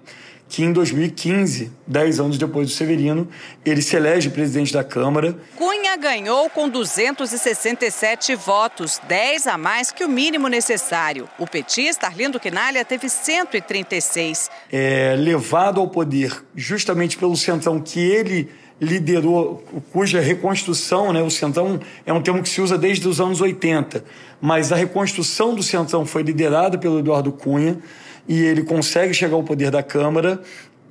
que 0.51 0.65
em 0.65 0.73
2015, 0.73 1.71
dez 1.87 2.19
anos 2.19 2.37
depois 2.37 2.67
do 2.67 2.75
Severino, 2.75 3.29
ele 3.65 3.81
se 3.81 3.95
elege 3.95 4.29
presidente 4.31 4.73
da 4.73 4.83
Câmara. 4.83 5.39
Cunha 5.55 5.97
ganhou 5.97 6.51
com 6.51 6.69
267 6.69 8.35
votos, 8.35 9.01
10 9.07 9.47
a 9.47 9.57
mais 9.57 9.93
que 9.93 10.05
o 10.05 10.09
mínimo 10.09 10.49
necessário. 10.49 11.29
O 11.39 11.47
petista 11.47 12.09
Arlindo 12.09 12.41
Quinalha 12.41 12.85
teve 12.85 13.09
136. 13.09 14.51
É, 14.73 15.15
levado 15.17 15.81
ao 15.81 15.87
poder 15.87 16.45
justamente 16.57 17.17
pelo 17.17 17.37
centrão 17.37 17.81
que 17.81 18.01
ele 18.01 18.51
liderou, 18.81 19.63
cuja 19.93 20.21
reconstrução, 20.21 21.13
né, 21.13 21.23
o 21.23 21.31
Centrão 21.31 21.79
é 22.05 22.13
um 22.13 22.23
termo 22.23 22.43
que 22.43 22.49
se 22.49 22.63
usa 22.63 22.79
desde 22.79 23.07
os 23.07 23.21
anos 23.21 23.41
80, 23.41 24.03
mas 24.41 24.73
a 24.73 24.77
reconstrução 24.77 25.55
do 25.55 25.63
Centrão 25.63 26.07
foi 26.07 26.23
liderada 26.23 26.79
pelo 26.79 26.99
Eduardo 26.99 27.31
Cunha 27.31 27.79
e 28.31 28.45
ele 28.45 28.63
consegue 28.63 29.13
chegar 29.13 29.35
ao 29.35 29.43
poder 29.43 29.73
da 29.73 29.83
Câmara 29.83 30.41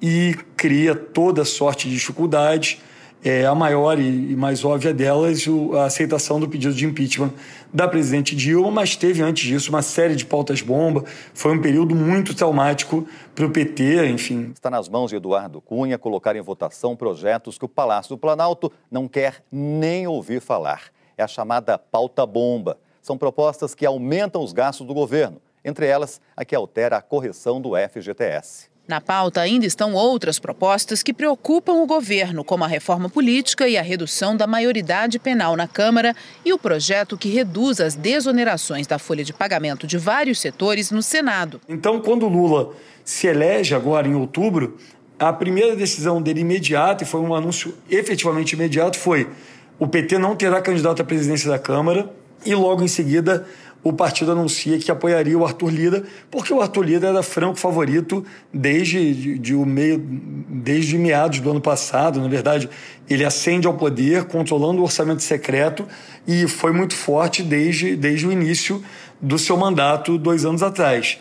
e 0.01 0.35
cria 0.57 0.93
toda 0.93 1.45
sorte 1.45 1.87
de 1.87 1.95
dificuldades. 1.95 2.81
É, 3.23 3.45
a 3.45 3.55
maior 3.55 3.97
e, 3.97 4.35
mais 4.35 4.65
óbvia 4.65 4.93
delas, 4.93 5.45
a 5.77 5.85
aceitação 5.85 6.37
do 6.37 6.49
pedido 6.49 6.73
de 6.73 6.85
impeachment 6.85 7.31
da 7.73 7.87
presidente 7.87 8.35
Dilma, 8.35 8.69
mas 8.69 8.97
teve 8.97 9.21
antes 9.21 9.47
disso 9.47 9.69
uma 9.69 9.81
série 9.81 10.17
de 10.17 10.25
pautas-bomba. 10.25 11.05
Foi 11.33 11.53
um 11.53 11.61
período 11.61 11.95
muito 11.95 12.35
traumático 12.35 13.07
para 13.33 13.45
o 13.45 13.49
PT, 13.49 14.07
enfim. 14.07 14.51
Está 14.53 14.69
nas 14.69 14.89
mãos 14.89 15.09
de 15.09 15.15
Eduardo 15.15 15.61
Cunha 15.61 15.97
colocar 15.97 16.35
em 16.35 16.41
votação 16.41 16.93
projetos 16.93 17.57
que 17.57 17.63
o 17.63 17.69
Palácio 17.69 18.15
do 18.15 18.17
Planalto 18.17 18.69
não 18.91 19.07
quer 19.07 19.45
nem 19.49 20.05
ouvir 20.07 20.41
falar. 20.41 20.91
É 21.17 21.23
a 21.23 21.27
chamada 21.27 21.77
pauta-bomba. 21.77 22.77
São 23.01 23.17
propostas 23.17 23.73
que 23.73 23.85
aumentam 23.85 24.43
os 24.43 24.51
gastos 24.51 24.85
do 24.85 24.93
governo, 24.93 25.41
entre 25.63 25.85
elas 25.85 26.19
a 26.35 26.43
que 26.43 26.55
altera 26.55 26.97
a 26.97 27.01
correção 27.01 27.61
do 27.61 27.71
FGTS. 27.75 28.69
Na 28.89 28.99
pauta 28.99 29.39
ainda 29.39 29.67
estão 29.67 29.93
outras 29.93 30.39
propostas 30.39 31.03
que 31.03 31.13
preocupam 31.13 31.73
o 31.73 31.85
governo, 31.85 32.43
como 32.43 32.63
a 32.63 32.67
reforma 32.67 33.07
política 33.07 33.67
e 33.67 33.77
a 33.77 33.83
redução 33.83 34.35
da 34.35 34.47
maioridade 34.47 35.19
penal 35.19 35.55
na 35.55 35.67
Câmara 35.67 36.15
e 36.43 36.51
o 36.51 36.57
projeto 36.57 37.15
que 37.15 37.29
reduz 37.29 37.79
as 37.79 37.93
desonerações 37.93 38.87
da 38.87 38.97
folha 38.97 39.23
de 39.23 39.31
pagamento 39.31 39.85
de 39.85 39.95
vários 39.95 40.39
setores 40.39 40.89
no 40.89 41.03
Senado. 41.03 41.61
Então, 41.69 42.01
quando 42.01 42.27
Lula 42.27 42.73
se 43.05 43.27
elege 43.27 43.75
agora 43.75 44.07
em 44.07 44.15
outubro, 44.15 44.75
a 45.19 45.31
primeira 45.31 45.75
decisão 45.75 46.19
dele 46.19 46.41
imediata, 46.41 47.03
e 47.03 47.07
foi 47.07 47.21
um 47.21 47.35
anúncio 47.35 47.75
efetivamente 47.91 48.53
imediato, 48.53 48.97
foi 48.97 49.29
o 49.77 49.87
PT 49.87 50.17
não 50.17 50.35
terá 50.35 50.63
candidato 50.63 51.03
à 51.03 51.05
presidência 51.05 51.47
da 51.47 51.59
Câmara 51.59 52.11
e 52.43 52.55
logo 52.55 52.81
em 52.81 52.87
seguida 52.87 53.45
o 53.83 53.93
partido 53.93 54.31
anuncia 54.31 54.77
que 54.77 54.91
apoiaria 54.91 55.37
o 55.37 55.45
Arthur 55.45 55.69
Lira, 55.69 56.03
porque 56.29 56.53
o 56.53 56.61
Arthur 56.61 56.83
Lira 56.83 57.07
era 57.07 57.23
franco 57.23 57.57
favorito 57.57 58.25
desde 58.53 59.13
de, 59.13 59.39
de 59.39 59.55
o 59.55 59.65
meio, 59.65 59.97
desde 59.97 60.97
meados 60.97 61.39
do 61.39 61.49
ano 61.49 61.61
passado. 61.61 62.19
Na 62.19 62.27
verdade, 62.27 62.69
ele 63.09 63.23
ascende 63.23 63.67
ao 63.67 63.73
poder, 63.73 64.25
controlando 64.25 64.81
o 64.81 64.83
orçamento 64.83 65.23
secreto, 65.23 65.87
e 66.27 66.47
foi 66.47 66.73
muito 66.73 66.93
forte 66.93 67.41
desde, 67.41 67.95
desde 67.95 68.27
o 68.27 68.31
início 68.31 68.83
do 69.21 69.39
seu 69.39 69.55
mandato, 69.55 70.17
dois 70.17 70.45
anos 70.45 70.61
atrás. 70.61 71.17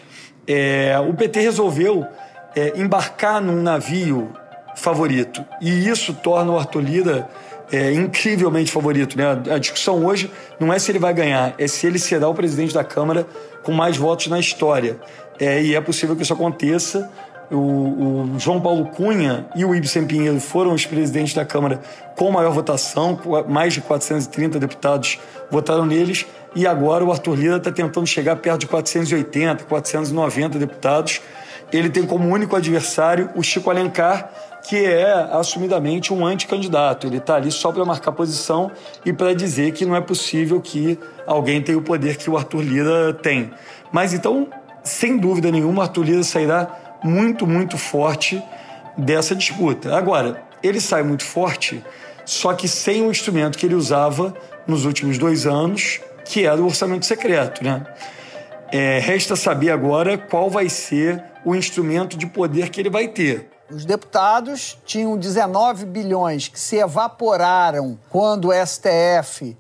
É, 0.47 0.99
o 0.99 1.15
PT 1.15 1.41
resolveu 1.41 2.05
é, 2.57 2.81
embarcar 2.81 3.41
num 3.41 3.63
navio 3.63 4.33
favorito, 4.75 5.45
e 5.61 5.89
isso 5.89 6.13
torna 6.15 6.53
o 6.53 6.59
Arthur 6.59 6.81
Lira 6.83 7.31
é, 7.71 7.93
incrivelmente 7.93 8.71
favorito. 8.71 9.17
Né? 9.17 9.25
A 9.55 9.59
discussão 9.59 10.05
hoje 10.05 10.31
não 10.59 10.73
é 10.73 10.79
se 10.79 10.91
ele 10.91 10.99
vai 10.99 11.13
ganhar, 11.13 11.55
é 11.59 11.67
se 11.67 11.87
ele 11.87 11.99
será 11.99 12.29
o 12.29 12.35
presidente 12.35 12.75
da 12.75 12.85
Câmara 12.85 13.27
com 13.63 13.73
mais 13.73 13.97
votos 13.97 14.29
na 14.29 14.39
história. 14.39 14.99
É, 15.39 15.63
e 15.63 15.75
é 15.75 15.81
possível 15.81 16.17
que 16.17 16.23
isso 16.23 16.33
aconteça. 16.33 17.11
O, 17.51 17.57
o, 17.57 18.39
João 18.39 18.61
Paulo 18.61 18.87
Cunha 18.87 19.47
e 19.57 19.65
o 19.65 19.75
Ibsen 19.75 20.07
Pinheiro 20.07 20.39
foram 20.39 20.75
os 20.75 20.85
presidentes 20.85 21.33
da 21.33 21.47
Câmara 21.47 21.81
com 22.15 22.31
maior 22.31 22.53
votação, 22.53 23.19
mais 23.49 23.73
de 23.73 23.81
430 23.81 24.59
deputados 24.59 25.19
votaram 25.51 25.87
neles, 25.87 26.27
e 26.55 26.67
agora 26.67 27.05
o 27.05 27.11
Arthur 27.11 27.35
Lira 27.37 27.57
está 27.57 27.73
tentando 27.73 28.07
chegar 28.07 28.37
perto 28.37 28.61
de 28.61 28.67
480, 28.67 29.65
490 29.65 30.59
deputados. 30.59 31.23
Ele 31.73 31.89
tem 31.89 32.05
como 32.05 32.29
único 32.29 32.57
adversário 32.57 33.31
o 33.35 33.43
Chico 33.43 33.71
Alencar, 33.71 34.31
que 34.63 34.85
é 34.85 35.13
assumidamente 35.33 36.13
um 36.13 36.27
anticandidato. 36.27 37.07
Ele 37.07 37.19
está 37.19 37.37
ali 37.37 37.51
só 37.51 37.73
para 37.73 37.85
marcar 37.85 38.13
posição 38.13 38.71
e 39.05 39.13
para 39.13 39.35
dizer 39.35 39.73
que 39.73 39.85
não 39.85 39.97
é 39.97 40.01
possível 40.01 40.61
que 40.61 40.99
alguém 41.27 41.63
tenha 41.63 41.79
o 41.79 41.83
poder 41.83 42.17
que 42.17 42.29
o 42.29 42.37
Arthur 42.37 42.63
Lira 42.63 43.15
tem. 43.15 43.51
Mas 43.93 44.13
então, 44.13 44.49
sem 44.83 45.17
dúvida 45.17 45.51
nenhuma, 45.51 45.83
Arthur 45.83 46.05
Lira 46.05 46.23
sairá 46.23 46.99
muito, 47.03 47.47
muito 47.47 47.79
forte 47.79 48.43
dessa 48.97 49.35
disputa. 49.35 49.97
Agora, 49.97 50.43
ele 50.63 50.81
sai 50.81 51.03
muito 51.03 51.25
forte, 51.25 51.83
só 52.25 52.53
que 52.53 52.67
sem 52.67 53.03
o 53.03 53.11
instrumento 53.11 53.57
que 53.57 53.65
ele 53.65 53.75
usava 53.75 54.35
nos 54.67 54.85
últimos 54.85 55.17
dois 55.17 55.47
anos, 55.47 56.01
que 56.25 56.45
era 56.45 56.61
o 56.61 56.67
orçamento 56.67 57.07
secreto. 57.07 57.63
Né? 57.65 57.87
É, 58.71 58.99
resta 58.99 59.37
saber 59.37 59.71
agora 59.71 60.19
qual 60.19 60.51
vai 60.51 60.69
ser 60.69 61.23
o 61.45 61.55
instrumento 61.55 62.17
de 62.19 62.27
poder 62.27 62.69
que 62.69 62.81
ele 62.81 62.91
vai 62.91 63.09
ter. 63.09 63.49
Os 63.71 63.85
deputados 63.85 64.79
tinham 64.87 65.17
19 65.19 65.85
bilhões 65.85 66.49
que 66.49 66.59
se 66.59 66.77
evaporaram 66.77 67.99
quando 68.09 68.49
o 68.49 68.67
STF 68.67 69.57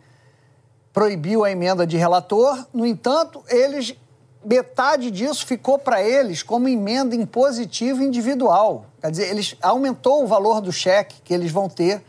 proibiu 0.94 1.44
a 1.44 1.50
emenda 1.50 1.86
de 1.86 1.98
relator. 1.98 2.66
No 2.72 2.86
entanto, 2.86 3.44
eles 3.48 3.94
metade 4.42 5.10
disso 5.10 5.44
ficou 5.44 5.78
para 5.78 6.02
eles 6.02 6.42
como 6.42 6.68
emenda 6.68 7.14
impositiva 7.14 8.02
individual. 8.02 8.86
Quer 9.00 9.10
dizer, 9.10 9.28
eles 9.28 9.54
aumentou 9.60 10.24
o 10.24 10.26
valor 10.26 10.62
do 10.62 10.72
cheque 10.72 11.20
que 11.22 11.34
eles 11.34 11.50
vão 11.50 11.68
ter 11.68 12.02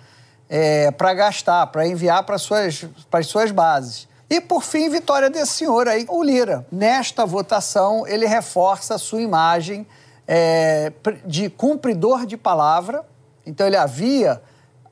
é, 0.47 0.91
para 0.91 1.13
gastar, 1.13 1.67
para 1.67 1.85
enviar 1.85 2.23
para 2.23 2.37
suas, 2.37 2.85
as 3.11 3.27
suas 3.27 3.51
bases. 3.51 4.07
E, 4.29 4.39
por 4.39 4.63
fim, 4.63 4.89
vitória 4.89 5.29
desse 5.29 5.53
senhor 5.53 5.87
aí, 5.87 6.05
o 6.07 6.23
Lira. 6.23 6.65
Nesta 6.71 7.25
votação, 7.25 8.07
ele 8.07 8.25
reforça 8.25 8.95
a 8.95 8.97
sua 8.97 9.21
imagem 9.21 9.85
é, 10.31 10.93
de 11.25 11.49
cumpridor 11.49 12.27
de 12.27 12.37
palavra. 12.37 13.03
Então 13.43 13.65
ele 13.65 13.75
havia 13.75 14.39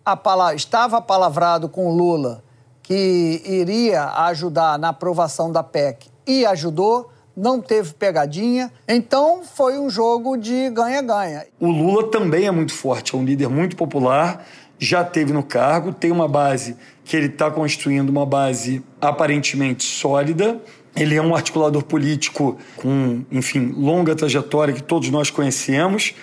a 0.03 0.17
palavra, 0.17 0.55
estava 0.55 0.99
palavrado 0.99 1.69
com 1.69 1.95
Lula 1.95 2.43
que 2.81 3.41
iria 3.45 4.05
ajudar 4.27 4.79
na 4.79 4.89
aprovação 4.89 5.51
da 5.51 5.61
PEC 5.61 6.07
e 6.25 6.45
ajudou, 6.45 7.11
não 7.35 7.61
teve 7.61 7.93
pegadinha. 7.93 8.71
Então 8.87 9.43
foi 9.43 9.77
um 9.77 9.89
jogo 9.89 10.37
de 10.37 10.69
ganha-ganha. 10.69 11.45
O 11.59 11.67
Lula 11.67 12.09
também 12.09 12.47
é 12.47 12.51
muito 12.51 12.73
forte, 12.73 13.13
é 13.13 13.17
um 13.17 13.25
líder 13.25 13.49
muito 13.49 13.75
popular, 13.75 14.47
já 14.79 15.03
teve 15.03 15.33
no 15.33 15.43
cargo, 15.43 15.93
tem 15.93 16.11
uma 16.11 16.27
base 16.27 16.77
que 17.03 17.15
ele 17.15 17.27
está 17.27 17.51
construindo, 17.51 18.09
uma 18.09 18.25
base 18.25 18.81
aparentemente 19.01 19.83
sólida 19.83 20.59
ele 20.97 21.15
é 21.15 21.21
um 21.21 21.35
articulador 21.35 21.83
político 21.83 22.57
com, 22.75 23.23
enfim, 23.31 23.73
longa 23.77 24.15
trajetória 24.15 24.73
que 24.73 24.81
todos 24.81 25.09
nós 25.09 25.29
conhecemos. 25.29 26.13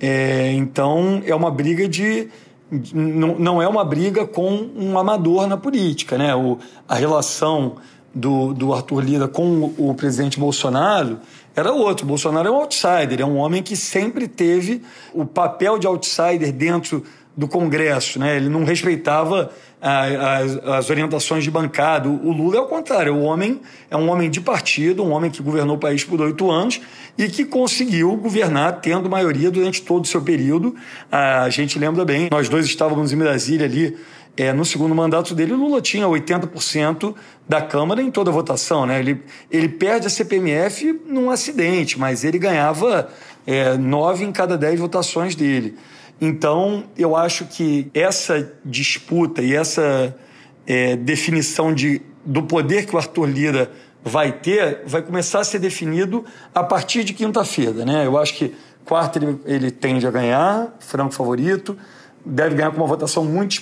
É, 0.00 0.52
então, 0.52 1.22
é 1.24 1.34
uma 1.34 1.50
briga 1.50 1.86
de. 1.86 2.28
Não, 2.92 3.38
não 3.38 3.62
é 3.62 3.68
uma 3.68 3.84
briga 3.84 4.26
com 4.26 4.68
um 4.74 4.98
amador 4.98 5.46
na 5.46 5.56
política. 5.56 6.16
Né? 6.16 6.34
O, 6.34 6.58
a 6.88 6.94
relação 6.94 7.76
do, 8.14 8.54
do 8.54 8.72
Arthur 8.72 9.04
Lira 9.04 9.28
com 9.28 9.72
o, 9.78 9.90
o 9.90 9.94
presidente 9.94 10.40
Bolsonaro 10.40 11.18
era 11.54 11.72
outro. 11.72 12.04
O 12.04 12.08
Bolsonaro 12.08 12.48
é 12.48 12.50
um 12.50 12.56
outsider, 12.56 13.20
é 13.20 13.24
um 13.24 13.36
homem 13.36 13.62
que 13.62 13.76
sempre 13.76 14.26
teve 14.26 14.82
o 15.12 15.26
papel 15.26 15.78
de 15.78 15.86
outsider 15.86 16.52
dentro 16.52 17.04
do 17.36 17.48
Congresso. 17.48 18.18
Né? 18.18 18.36
Ele 18.36 18.48
não 18.48 18.64
respeitava 18.64 19.50
as, 19.80 20.56
as 20.66 20.90
orientações 20.90 21.44
de 21.44 21.50
bancada. 21.50 22.08
O 22.08 22.32
Lula 22.32 22.56
é 22.56 22.60
o 22.60 22.66
contrário, 22.66 23.14
o 23.14 23.22
homem 23.22 23.60
é 23.90 23.96
um 23.96 24.08
homem 24.08 24.30
de 24.30 24.40
partido, 24.40 25.04
um 25.04 25.10
homem 25.10 25.30
que 25.30 25.42
governou 25.42 25.76
o 25.76 25.78
país 25.78 26.04
por 26.04 26.20
oito 26.20 26.50
anos 26.50 26.80
e 27.18 27.28
que 27.28 27.44
conseguiu 27.44 28.16
governar 28.16 28.80
tendo 28.80 29.08
maioria 29.10 29.50
durante 29.50 29.82
todo 29.82 30.04
o 30.04 30.06
seu 30.06 30.22
período. 30.22 30.74
A 31.12 31.48
gente 31.50 31.78
lembra 31.78 32.04
bem, 32.04 32.28
nós 32.30 32.48
dois 32.48 32.66
estávamos 32.66 33.12
em 33.12 33.16
Brasília 33.16 33.66
ali 33.66 33.96
é, 34.36 34.52
no 34.52 34.64
segundo 34.64 34.94
mandato 34.94 35.34
dele, 35.34 35.52
Lula 35.52 35.80
tinha 35.80 36.06
80% 36.06 37.14
da 37.48 37.62
Câmara 37.62 38.02
em 38.02 38.10
toda 38.10 38.30
a 38.30 38.32
votação. 38.32 38.84
Né? 38.84 38.98
Ele, 38.98 39.22
ele 39.50 39.68
perde 39.68 40.06
a 40.06 40.10
CPMF 40.10 41.00
num 41.06 41.30
acidente, 41.30 41.98
mas 41.98 42.24
ele 42.24 42.38
ganhava 42.38 43.08
é, 43.46 43.76
nove 43.76 44.24
em 44.24 44.32
cada 44.32 44.58
dez 44.58 44.78
votações 44.80 45.34
dele. 45.34 45.76
Então, 46.20 46.84
eu 46.96 47.14
acho 47.16 47.44
que 47.46 47.90
essa 47.94 48.52
disputa 48.64 49.42
e 49.42 49.54
essa 49.54 50.16
é, 50.66 50.96
definição 50.96 51.72
de, 51.72 52.02
do 52.24 52.42
poder 52.42 52.86
que 52.86 52.94
o 52.94 52.98
Arthur 52.98 53.26
Lira 53.26 53.70
vai 54.02 54.32
ter 54.32 54.82
vai 54.86 55.00
começar 55.00 55.40
a 55.40 55.44
ser 55.44 55.58
definido 55.58 56.24
a 56.54 56.62
partir 56.62 57.04
de 57.04 57.14
quinta-feira. 57.14 57.84
Né? 57.84 58.06
Eu 58.06 58.18
acho 58.18 58.34
que 58.34 58.54
quarta 58.84 59.18
ele, 59.18 59.40
ele 59.44 59.70
tende 59.70 60.06
a 60.06 60.10
ganhar, 60.10 60.76
franco 60.78 61.14
favorito, 61.14 61.76
deve 62.24 62.54
ganhar 62.54 62.70
com 62.70 62.78
uma 62.78 62.86
votação 62.86 63.24
muito 63.24 63.60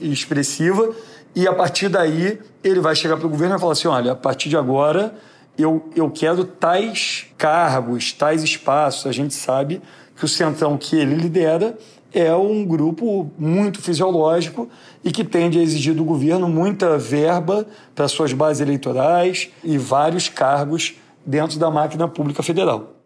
expressiva, 0.00 0.94
e 1.34 1.46
a 1.46 1.54
partir 1.54 1.88
daí 1.88 2.38
ele 2.64 2.80
vai 2.80 2.96
chegar 2.96 3.16
para 3.16 3.26
o 3.26 3.30
governo 3.30 3.56
e 3.56 3.58
falar 3.58 3.72
assim: 3.72 3.88
olha, 3.88 4.12
a 4.12 4.16
partir 4.16 4.48
de 4.48 4.56
agora 4.56 5.14
eu, 5.58 5.88
eu 5.94 6.10
quero 6.10 6.44
tais 6.44 7.26
cargos, 7.36 8.12
tais 8.12 8.42
espaços. 8.42 9.06
A 9.06 9.12
gente 9.12 9.34
sabe 9.34 9.82
que 10.16 10.24
o 10.24 10.28
Centrão 10.28 10.78
que 10.78 10.96
ele 10.96 11.14
lidera 11.14 11.76
é 12.12 12.34
um 12.34 12.64
grupo 12.64 13.30
muito 13.38 13.82
fisiológico 13.82 14.68
e 15.04 15.12
que 15.12 15.24
tende 15.24 15.58
a 15.58 15.62
exigir 15.62 15.94
do 15.94 16.04
governo 16.04 16.48
muita 16.48 16.96
verba 16.96 17.66
para 17.94 18.08
suas 18.08 18.32
bases 18.32 18.60
eleitorais 18.60 19.50
e 19.62 19.76
vários 19.76 20.28
cargos 20.28 20.94
dentro 21.24 21.58
da 21.58 21.70
máquina 21.70 22.08
pública 22.08 22.42
federal. 22.42 22.97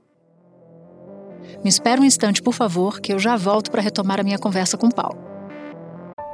Me 1.62 1.68
espera 1.68 2.00
um 2.00 2.04
instante, 2.04 2.42
por 2.42 2.52
favor, 2.52 3.00
que 3.00 3.12
eu 3.12 3.20
já 3.20 3.36
volto 3.36 3.70
para 3.70 3.80
retomar 3.80 4.18
a 4.18 4.24
minha 4.24 4.38
conversa 4.38 4.76
com 4.76 4.90
Paulo. 4.90 5.16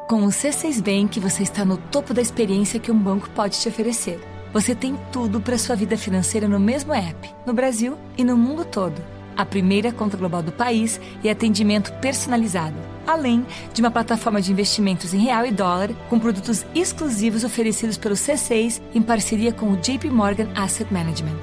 Com 0.09 0.25
o 0.25 0.29
C6 0.29 0.81
Bank, 0.81 1.21
você 1.21 1.43
está 1.43 1.67
no 1.67 1.77
topo 1.77 2.15
da 2.15 2.23
experiência 2.23 2.81
que 2.81 2.91
um 2.91 2.99
banco 2.99 3.29
pode 3.31 3.61
te 3.61 3.69
oferecer. 3.69 4.19
Você 4.55 4.75
tem 4.75 4.99
tudo 5.13 5.39
para 5.39 5.59
sua 5.59 5.77
vida 5.77 5.99
financeira 5.99 6.49
no 6.49 6.59
mesmo 6.59 6.95
app, 6.95 7.31
no 7.45 7.53
Brasil 7.53 7.99
e 8.17 8.25
no 8.25 8.39
mundo 8.39 8.65
todo. 8.65 9.03
A 9.37 9.45
primeira 9.45 9.93
conta 9.93 10.17
global 10.17 10.43
do 10.43 10.51
país 10.51 10.99
e 11.23 11.29
atendimento 11.29 11.93
personalizado, 12.01 12.77
além 13.07 13.45
de 13.75 13.83
uma 13.83 13.91
plataforma 13.91 14.41
de 14.41 14.51
investimentos 14.51 15.13
em 15.13 15.19
real 15.19 15.45
e 15.45 15.51
dólar 15.51 15.91
com 16.09 16.19
produtos 16.19 16.65
exclusivos 16.75 17.45
oferecidos 17.45 17.99
pelo 17.99 18.15
C6 18.15 18.81
em 18.95 19.03
parceria 19.03 19.53
com 19.53 19.71
o 19.73 19.77
JP 19.77 20.09
Morgan 20.09 20.49
Asset 20.57 20.91
Management. 20.91 21.37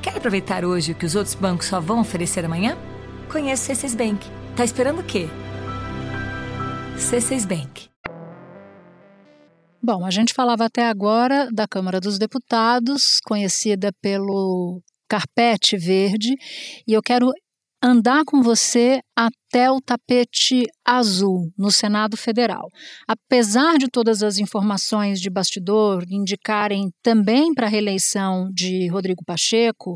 Quer 0.00 0.16
aproveitar 0.16 0.64
hoje 0.64 0.92
o 0.92 0.94
que 0.94 1.04
os 1.04 1.16
outros 1.16 1.34
bancos 1.34 1.66
só 1.66 1.80
vão 1.80 2.00
oferecer 2.00 2.44
amanhã? 2.44 2.78
Conheça 3.32 3.72
o 3.72 3.74
C6 3.74 3.96
Bank. 3.96 4.26
Tá 4.54 4.62
esperando 4.62 5.00
o 5.00 5.02
quê? 5.02 5.26
C6 6.98 7.46
Bank. 7.46 7.88
Bom, 9.82 10.04
a 10.04 10.10
gente 10.10 10.34
falava 10.34 10.66
até 10.66 10.86
agora 10.86 11.48
da 11.50 11.66
Câmara 11.66 11.98
dos 11.98 12.18
Deputados, 12.18 13.20
conhecida 13.24 13.90
pelo 14.02 14.82
carpete 15.08 15.78
verde, 15.78 16.34
e 16.86 16.92
eu 16.92 17.00
quero 17.00 17.32
andar 17.82 18.22
com 18.26 18.42
você 18.42 19.00
até 19.52 19.70
o 19.70 19.82
tapete 19.82 20.64
azul 20.82 21.52
no 21.58 21.70
Senado 21.70 22.16
Federal. 22.16 22.70
Apesar 23.06 23.76
de 23.76 23.86
todas 23.86 24.22
as 24.22 24.38
informações 24.38 25.20
de 25.20 25.28
bastidor 25.28 26.04
indicarem 26.10 26.90
também 27.02 27.52
para 27.52 27.66
a 27.66 27.68
reeleição 27.68 28.50
de 28.50 28.88
Rodrigo 28.88 29.22
Pacheco, 29.26 29.92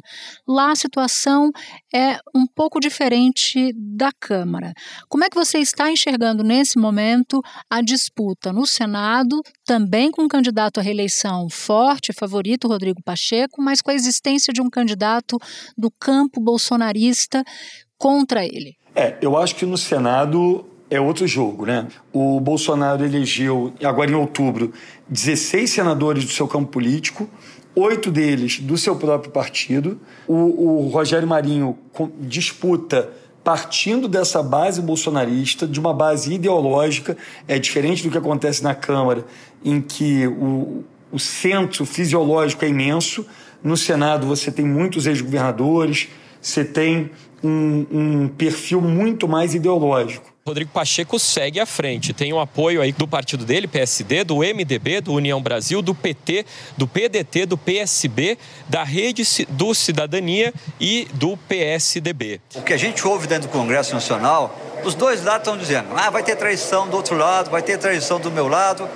lá 0.47 0.73
a 0.73 0.77
situação 0.77 1.51
é 1.93 2.19
um 2.35 2.47
pouco 2.47 2.79
diferente 2.79 3.73
da 3.75 4.11
Câmara. 4.21 4.75
Como 5.09 5.25
é 5.25 5.31
que 5.31 5.37
você 5.37 5.59
está 5.59 5.91
enxergando 5.91 6.45
nesse 6.45 6.79
momento 6.79 7.41
a 7.71 7.81
disputa 7.81 8.53
no 8.53 8.67
Senado, 8.67 9.41
também 9.65 10.11
com 10.11 10.25
um 10.25 10.29
candidato 10.29 10.81
à 10.81 10.83
reeleição 10.83 11.49
forte, 11.49 12.13
favorito 12.13 12.69
Rodrigo 12.69 13.03
Pacheco, 13.03 13.63
mas 13.63 13.81
com 13.81 13.91
a 13.91 13.95
existência 13.95 14.53
de 14.53 14.61
um 14.61 14.69
candidato 14.69 15.39
do 15.79 15.91
campo 15.91 16.43
bolsonarista 16.43 17.43
contra 17.97 18.45
ele? 18.45 18.77
É, 18.97 19.15
eu 19.21 19.37
acho 19.37 19.55
que 19.57 19.67
no 19.67 19.77
Senado 19.77 20.65
é 20.89 20.99
outro 20.99 21.27
jogo, 21.27 21.67
né? 21.67 21.87
O 22.15 22.41
Bolsonaro 22.41 23.05
elegeu, 23.05 23.75
agora 23.85 24.11
em 24.11 24.15
outubro, 24.15 24.73
16 25.07 25.69
senadores 25.69 26.25
do 26.25 26.31
seu 26.31 26.49
campo 26.49 26.71
político, 26.73 27.29
oito 27.75 28.11
deles 28.11 28.59
do 28.59 28.79
seu 28.79 28.97
próprio 28.97 29.31
partido. 29.31 30.01
O, 30.27 30.87
o 30.87 30.89
Rogério 30.89 31.29
Marinho 31.29 31.77
disputa 32.21 33.11
partindo 33.45 34.09
dessa 34.09 34.43
base 34.43 34.81
bolsonarista, 34.81 35.69
de 35.69 35.79
uma 35.79 35.93
base 35.93 36.33
ideológica, 36.33 37.19
é 37.47 37.59
diferente 37.59 38.03
do 38.03 38.11
que 38.11 38.19
acontece 38.19 38.63
na 38.65 38.75
Câmara, 38.75 39.27
em 39.63 39.81
que 39.81 40.27
o, 40.27 40.85
o 41.13 41.19
centro 41.19 41.85
fisiológico 41.85 42.65
é 42.65 42.69
imenso. 42.69 43.27
No 43.63 43.77
Senado 43.77 44.27
você 44.27 44.51
tem 44.51 44.65
muitos 44.65 45.07
ex-governadores, 45.07 46.09
você 46.41 46.65
tem 46.65 47.11
um, 47.43 47.87
um 47.91 48.29
perfil 48.29 48.81
muito 48.81 49.29
mais 49.29 49.55
ideológico. 49.55 50.37
Rodrigo 50.47 50.71
Pacheco 50.71 51.19
segue 51.19 51.59
à 51.59 51.67
frente. 51.67 52.13
Tem 52.13 52.33
o 52.33 52.39
apoio 52.39 52.81
aí 52.81 52.93
do 52.93 53.09
partido 53.09 53.45
dele, 53.45 53.67
PSD, 53.67 54.23
do 54.23 54.37
MDB, 54.37 55.01
do 55.01 55.13
União 55.13 55.43
Brasil, 55.43 55.83
do 55.83 55.93
PT, 55.93 56.47
do 56.77 56.87
PDT, 56.87 57.47
do 57.47 57.59
PSB, 57.59 58.39
da 58.69 58.85
Rede 58.85 59.25
do 59.49 59.75
Cidadania 59.75 60.55
e 60.79 61.09
do 61.15 61.37
PSDB. 61.37 62.41
O 62.55 62.63
que 62.63 62.73
a 62.73 62.77
gente 62.77 63.05
ouve 63.07 63.27
dentro 63.27 63.49
do 63.49 63.53
Congresso 63.53 63.93
Nacional, 63.93 64.57
os 64.85 64.95
dois 64.95 65.25
lados 65.25 65.49
estão 65.49 65.59
dizendo: 65.59 65.89
ah, 65.97 66.11
vai 66.11 66.23
ter 66.23 66.37
traição 66.37 66.89
do 66.89 66.97
outro 66.97 67.17
lado, 67.17 67.51
vai 67.51 67.63
ter 67.63 67.77
traição 67.77 68.21
do 68.21 68.31
meu 68.31 68.47
lado. 68.47 68.89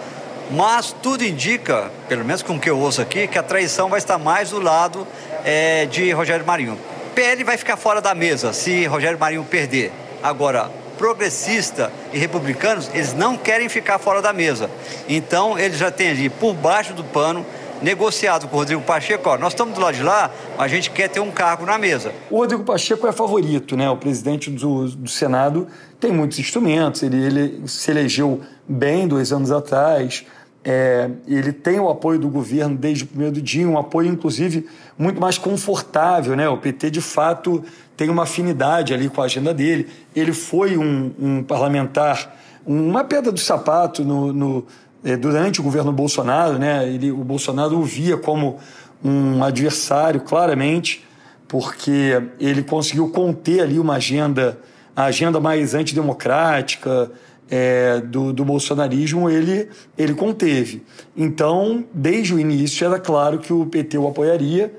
Mas 0.52 0.94
tudo 1.02 1.24
indica, 1.24 1.90
pelo 2.08 2.24
menos 2.24 2.42
com 2.42 2.56
o 2.56 2.60
que 2.60 2.68
eu 2.70 2.78
ouço 2.78 3.00
aqui, 3.00 3.28
que 3.28 3.38
a 3.38 3.42
traição 3.42 3.88
vai 3.88 3.98
estar 3.98 4.18
mais 4.18 4.50
do 4.50 4.60
lado 4.60 5.06
é, 5.44 5.86
de 5.86 6.10
Rogério 6.12 6.44
Marinho. 6.44 6.78
PL 7.14 7.44
vai 7.44 7.56
ficar 7.56 7.76
fora 7.76 8.00
da 8.00 8.14
mesa 8.14 8.52
se 8.52 8.86
Rogério 8.86 9.18
Marinho 9.18 9.44
perder. 9.44 9.92
Agora, 10.22 10.70
progressista 10.98 11.90
e 12.12 12.18
republicanos, 12.18 12.90
eles 12.92 13.14
não 13.14 13.36
querem 13.36 13.68
ficar 13.68 13.98
fora 13.98 14.20
da 14.20 14.32
mesa. 14.32 14.70
Então, 15.08 15.58
eles 15.58 15.78
já 15.78 15.90
têm 15.90 16.10
ali, 16.10 16.28
por 16.28 16.54
baixo 16.54 16.92
do 16.92 17.02
pano, 17.02 17.44
negociado 17.82 18.46
com 18.46 18.56
o 18.56 18.58
Rodrigo 18.58 18.82
Pacheco, 18.82 19.36
nós 19.38 19.52
estamos 19.52 19.74
do 19.74 19.80
lado 19.80 19.94
de 19.94 20.02
lá, 20.02 20.30
mas 20.56 20.66
a 20.66 20.68
gente 20.68 20.90
quer 20.90 21.08
ter 21.08 21.20
um 21.20 21.30
cargo 21.30 21.64
na 21.64 21.78
mesa. 21.78 22.12
O 22.30 22.36
Rodrigo 22.36 22.62
Pacheco 22.64 23.06
é 23.06 23.12
favorito, 23.12 23.76
né? 23.76 23.88
O 23.88 23.96
presidente 23.96 24.50
do, 24.50 24.88
do 24.88 25.08
Senado 25.08 25.66
tem 25.98 26.12
muitos 26.12 26.38
instrumentos, 26.38 27.02
ele, 27.02 27.16
ele 27.16 27.62
se 27.68 27.90
elegeu 27.90 28.40
bem 28.68 29.08
dois 29.08 29.32
anos 29.32 29.50
atrás, 29.50 30.24
é, 30.64 31.10
ele 31.26 31.52
tem 31.52 31.80
o 31.80 31.88
apoio 31.88 32.18
do 32.18 32.28
governo 32.28 32.76
desde 32.76 33.04
o 33.04 33.06
primeiro 33.06 33.40
dia, 33.40 33.66
um 33.66 33.78
apoio, 33.78 34.08
inclusive, 34.08 34.66
muito 34.98 35.20
mais 35.20 35.38
confortável. 35.38 36.36
Né? 36.36 36.48
O 36.48 36.58
PT, 36.58 36.90
de 36.90 37.00
fato, 37.00 37.64
tem 37.96 38.10
uma 38.10 38.24
afinidade 38.24 38.92
ali 38.92 39.08
com 39.08 39.22
a 39.22 39.24
agenda 39.24 39.54
dele. 39.54 39.88
Ele 40.14 40.32
foi 40.32 40.76
um, 40.76 41.12
um 41.18 41.42
parlamentar, 41.42 42.36
uma 42.66 43.02
pedra 43.04 43.32
do 43.32 43.40
sapato 43.40 44.04
no, 44.04 44.32
no 44.32 44.66
é, 45.02 45.16
durante 45.16 45.60
o 45.60 45.62
governo 45.62 45.92
Bolsonaro. 45.92 46.58
Né? 46.58 46.86
Ele, 46.88 47.10
o 47.10 47.24
Bolsonaro 47.24 47.78
o 47.78 47.82
via 47.82 48.18
como 48.18 48.58
um 49.02 49.42
adversário, 49.42 50.20
claramente, 50.20 51.06
porque 51.48 52.22
ele 52.38 52.62
conseguiu 52.62 53.08
conter 53.08 53.62
ali 53.62 53.78
uma 53.78 53.94
agenda, 53.94 54.58
a 54.94 55.04
agenda 55.04 55.40
mais 55.40 55.74
antidemocrática, 55.74 57.10
é, 57.50 58.00
do, 58.00 58.32
do, 58.32 58.44
bolsonarismo 58.44 59.28
ele, 59.28 59.68
ele 59.98 60.14
conteve. 60.14 60.84
Então, 61.16 61.84
desde 61.92 62.34
o 62.34 62.38
início, 62.38 62.86
era 62.86 62.98
claro 62.98 63.38
que 63.38 63.52
o 63.52 63.66
PT 63.66 63.98
o 63.98 64.06
apoiaria 64.06 64.72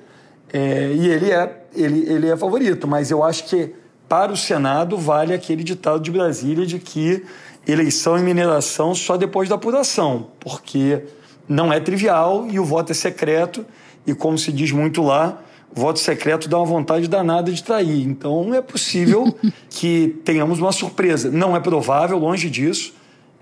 é, 0.53 0.93
e 0.93 1.07
ele 1.10 1.31
é, 1.31 1.63
ele, 1.75 2.10
ele 2.10 2.29
é 2.29 2.38
favorito. 2.38 2.88
Mas 2.88 3.12
eu 3.12 3.23
acho 3.23 3.45
que 3.45 3.73
para 4.07 4.31
o 4.31 4.38
Senado 4.38 4.97
vale 4.97 5.34
aquele 5.34 5.63
ditado 5.63 6.01
de 6.01 6.12
Brasília 6.12 6.65
de 6.65 6.79
que 6.79 7.23
eleição 7.67 8.17
e 8.17 8.21
mineração 8.21 8.95
só 8.95 9.17
depois 9.17 9.47
da 9.47 9.55
apuração, 9.55 10.27
porque 10.39 11.03
não 11.47 11.71
é 11.71 11.79
trivial 11.79 12.47
e 12.49 12.60
o 12.60 12.65
voto 12.65 12.91
é 12.91 12.95
secreto 12.95 13.65
e, 14.05 14.13
como 14.15 14.38
se 14.38 14.51
diz 14.51 14.71
muito 14.71 15.03
lá, 15.03 15.41
voto 15.73 15.99
secreto 15.99 16.49
dá 16.49 16.57
uma 16.57 16.65
vontade 16.65 17.07
danada 17.07 17.51
de 17.51 17.63
trair. 17.63 18.03
Então 18.03 18.53
é 18.53 18.62
possível 18.62 19.36
que 19.69 20.19
tenhamos 20.23 20.60
uma 20.60 20.71
surpresa. 20.71 21.29
Não 21.31 21.55
é 21.55 21.60
provável, 21.60 22.17
longe 22.17 22.49
disso, 22.49 22.93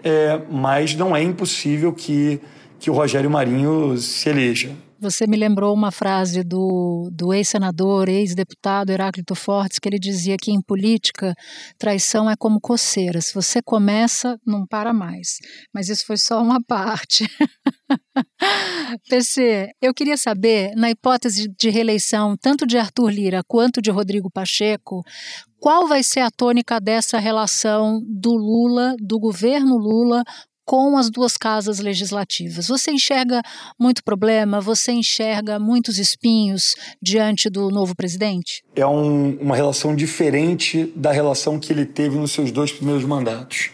é, 0.04 0.40
mas 0.50 0.96
não 0.96 1.16
é 1.16 1.22
impossível 1.22 1.94
que, 1.94 2.40
que 2.80 2.90
o 2.90 2.94
Rogério 2.94 3.30
Marinho 3.30 3.98
se 3.98 4.30
eleja. 4.30 4.72
Você 5.02 5.26
me 5.26 5.38
lembrou 5.38 5.74
uma 5.74 5.92
frase 5.92 6.44
do, 6.44 7.10
do 7.14 7.34
ex-senador, 7.34 8.10
ex-deputado 8.10 8.90
Heráclito 8.90 9.34
Fortes, 9.34 9.80
que 9.80 9.88
ele 9.88 9.98
dizia 9.98 10.36
que 10.38 10.52
em 10.52 10.62
política 10.62 11.34
traição 11.78 12.30
é 12.30 12.36
como 12.36 12.60
coceira. 12.60 13.22
Se 13.22 13.34
você 13.34 13.62
começa, 13.62 14.38
não 14.46 14.66
para 14.68 14.94
mais. 14.94 15.38
Mas 15.74 15.88
isso 15.88 16.06
foi 16.06 16.18
só 16.18 16.42
uma 16.42 16.62
parte. 16.62 17.26
PC, 19.10 19.70
eu 19.82 19.94
queria 19.94 20.18
saber, 20.18 20.74
na 20.76 20.90
hipótese 20.90 21.48
de 21.58 21.70
reeleição 21.70 22.36
tanto 22.36 22.68
de 22.68 22.78
Arthur 22.78 23.10
Lira 23.10 23.42
quanto 23.48 23.82
de 23.82 23.90
Rodrigo 23.90 24.30
Pacheco, 24.30 25.04
qual 25.60 25.88
vai 25.88 26.04
ser 26.04 26.22
a 26.22 26.32
tônica 26.32 26.80
dessa 26.80 27.20
relação 27.20 28.00
do 28.08 28.32
Lula, 28.32 28.96
do 29.00 29.20
governo 29.20 29.78
Lula, 29.78 30.24
com 30.70 30.96
as 30.98 31.10
duas 31.10 31.36
casas 31.36 31.80
legislativas. 31.80 32.68
Você 32.68 32.92
enxerga 32.92 33.42
muito 33.80 34.04
problema? 34.04 34.62
Você 34.62 34.92
enxerga 34.92 35.58
muitos 35.58 35.98
espinhos 35.98 36.76
diante 37.02 37.50
do 37.50 37.72
novo 37.72 37.96
presidente? 37.96 38.64
É 38.76 38.86
um, 38.86 39.36
uma 39.42 39.56
relação 39.56 39.96
diferente 39.96 40.94
da 40.96 41.12
relação 41.12 41.58
que 41.58 41.74
ele 41.74 41.88
teve 41.88 42.20
nos 42.20 42.34
seus 42.34 42.52
dois 42.52 42.72
primeiros 42.72 43.04
mandatos. 43.04 43.72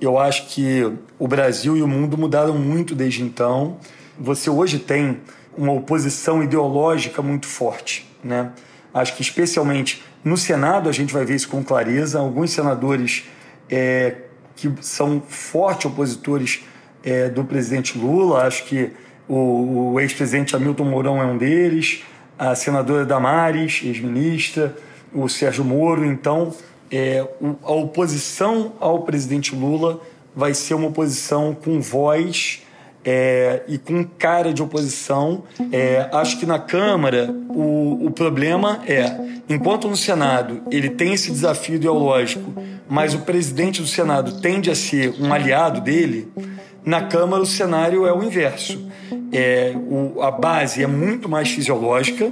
Eu 0.00 0.18
acho 0.18 0.48
que 0.48 0.82
o 1.20 1.28
Brasil 1.28 1.76
e 1.76 1.82
o 1.82 1.86
mundo 1.86 2.18
mudaram 2.18 2.58
muito 2.58 2.96
desde 2.96 3.22
então. 3.22 3.78
Você 4.18 4.50
hoje 4.50 4.80
tem 4.80 5.20
uma 5.56 5.72
oposição 5.72 6.42
ideológica 6.42 7.22
muito 7.22 7.46
forte, 7.46 8.10
né? 8.24 8.50
Acho 8.92 9.14
que 9.14 9.22
especialmente 9.22 10.02
no 10.24 10.36
Senado 10.36 10.88
a 10.88 10.92
gente 10.92 11.14
vai 11.14 11.24
ver 11.24 11.36
isso 11.36 11.48
com 11.48 11.62
clareza. 11.62 12.18
Alguns 12.18 12.50
senadores 12.50 13.22
é, 13.70 14.16
que 14.56 14.72
são 14.80 15.20
fortes 15.20 15.86
opositores 15.86 16.64
é, 17.02 17.28
do 17.28 17.44
presidente 17.44 17.98
Lula. 17.98 18.44
Acho 18.46 18.64
que 18.64 18.90
o, 19.28 19.92
o 19.92 20.00
ex-presidente 20.00 20.54
Hamilton 20.54 20.84
Mourão 20.84 21.22
é 21.22 21.26
um 21.26 21.36
deles, 21.36 22.02
a 22.38 22.54
senadora 22.54 23.04
Damares, 23.04 23.80
ex-ministra, 23.84 24.76
o 25.12 25.28
Sérgio 25.28 25.64
Moro. 25.64 26.04
Então, 26.04 26.54
é, 26.90 27.26
a 27.62 27.72
oposição 27.72 28.74
ao 28.80 29.02
presidente 29.02 29.54
Lula 29.54 30.00
vai 30.34 30.52
ser 30.54 30.74
uma 30.74 30.88
oposição 30.88 31.54
com 31.54 31.80
voz 31.80 32.63
é, 33.04 33.62
e 33.68 33.78
com 33.78 34.04
cara 34.04 34.52
de 34.52 34.62
oposição. 34.62 35.44
É, 35.70 36.08
acho 36.12 36.38
que 36.38 36.46
na 36.46 36.58
Câmara 36.58 37.30
o, 37.48 38.06
o 38.06 38.10
problema 38.10 38.80
é, 38.86 39.14
enquanto 39.48 39.88
no 39.88 39.96
Senado 39.96 40.62
ele 40.70 40.90
tem 40.90 41.12
esse 41.12 41.30
desafio 41.30 41.76
ideológico, 41.76 42.52
mas 42.88 43.14
o 43.14 43.20
presidente 43.20 43.80
do 43.80 43.88
Senado 43.88 44.40
tende 44.40 44.70
a 44.70 44.74
ser 44.74 45.14
um 45.20 45.32
aliado 45.32 45.80
dele, 45.80 46.28
na 46.84 47.02
Câmara 47.02 47.42
o 47.42 47.46
cenário 47.46 48.06
é 48.06 48.12
o 48.12 48.22
inverso. 48.22 48.86
É, 49.32 49.74
o, 49.74 50.22
a 50.22 50.30
base 50.30 50.82
é 50.82 50.86
muito 50.86 51.28
mais 51.28 51.50
fisiológica, 51.50 52.30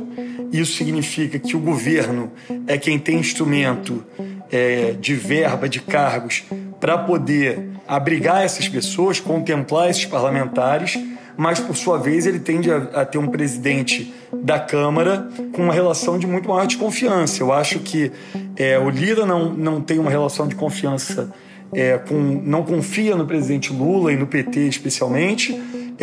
isso 0.53 0.77
significa 0.77 1.39
que 1.39 1.57
o 1.57 1.61
governo 1.61 2.31
é 2.67 2.77
quem 2.77 2.99
tem 2.99 3.19
instrumento 3.19 4.05
é, 4.51 4.93
de 4.93 5.15
verba, 5.15 5.69
de 5.69 5.81
cargos, 5.81 6.45
para 6.83 6.99
poder 6.99 7.69
abrigar 7.87 8.43
essas 8.43 8.69
pessoas, 8.69 9.21
contemplar 9.21 9.89
esses 9.89 10.05
parlamentares, 10.05 10.99
mas 11.37 11.61
por 11.61 11.77
sua 11.77 11.97
vez 11.97 12.27
ele 12.27 12.41
tende 12.41 12.73
a, 12.73 12.77
a, 12.77 13.05
ter 13.05 13.19
um 13.19 13.29
presidente 13.29 14.13
da 14.43 14.59
Câmara 14.59 15.29
com 15.53 15.63
uma 15.63 15.73
relação 15.73 16.19
de 16.19 16.27
muito 16.27 16.49
maior 16.49 16.67
desconfiança. 16.67 17.41
Eu 17.41 17.53
acho 17.53 17.79
que 17.79 18.11
é, 18.57 18.81
o 18.81 18.91
Lira 18.91 19.25
não, 19.25 19.55
não 19.55 19.81
tem 19.81 20.01
uma 20.01 20.11
relação 20.11 20.49
de 20.49 20.57
confiança, 20.57 21.33
é, 21.73 21.99
com, 21.99 22.17
não 22.17 22.65
confia 22.65 23.15
no 23.15 23.27
presidente 23.29 23.73
Lula 23.73 24.13
e 24.13 24.17
no 24.17 24.27
PT 24.27 24.63
especialmente, 24.67 25.53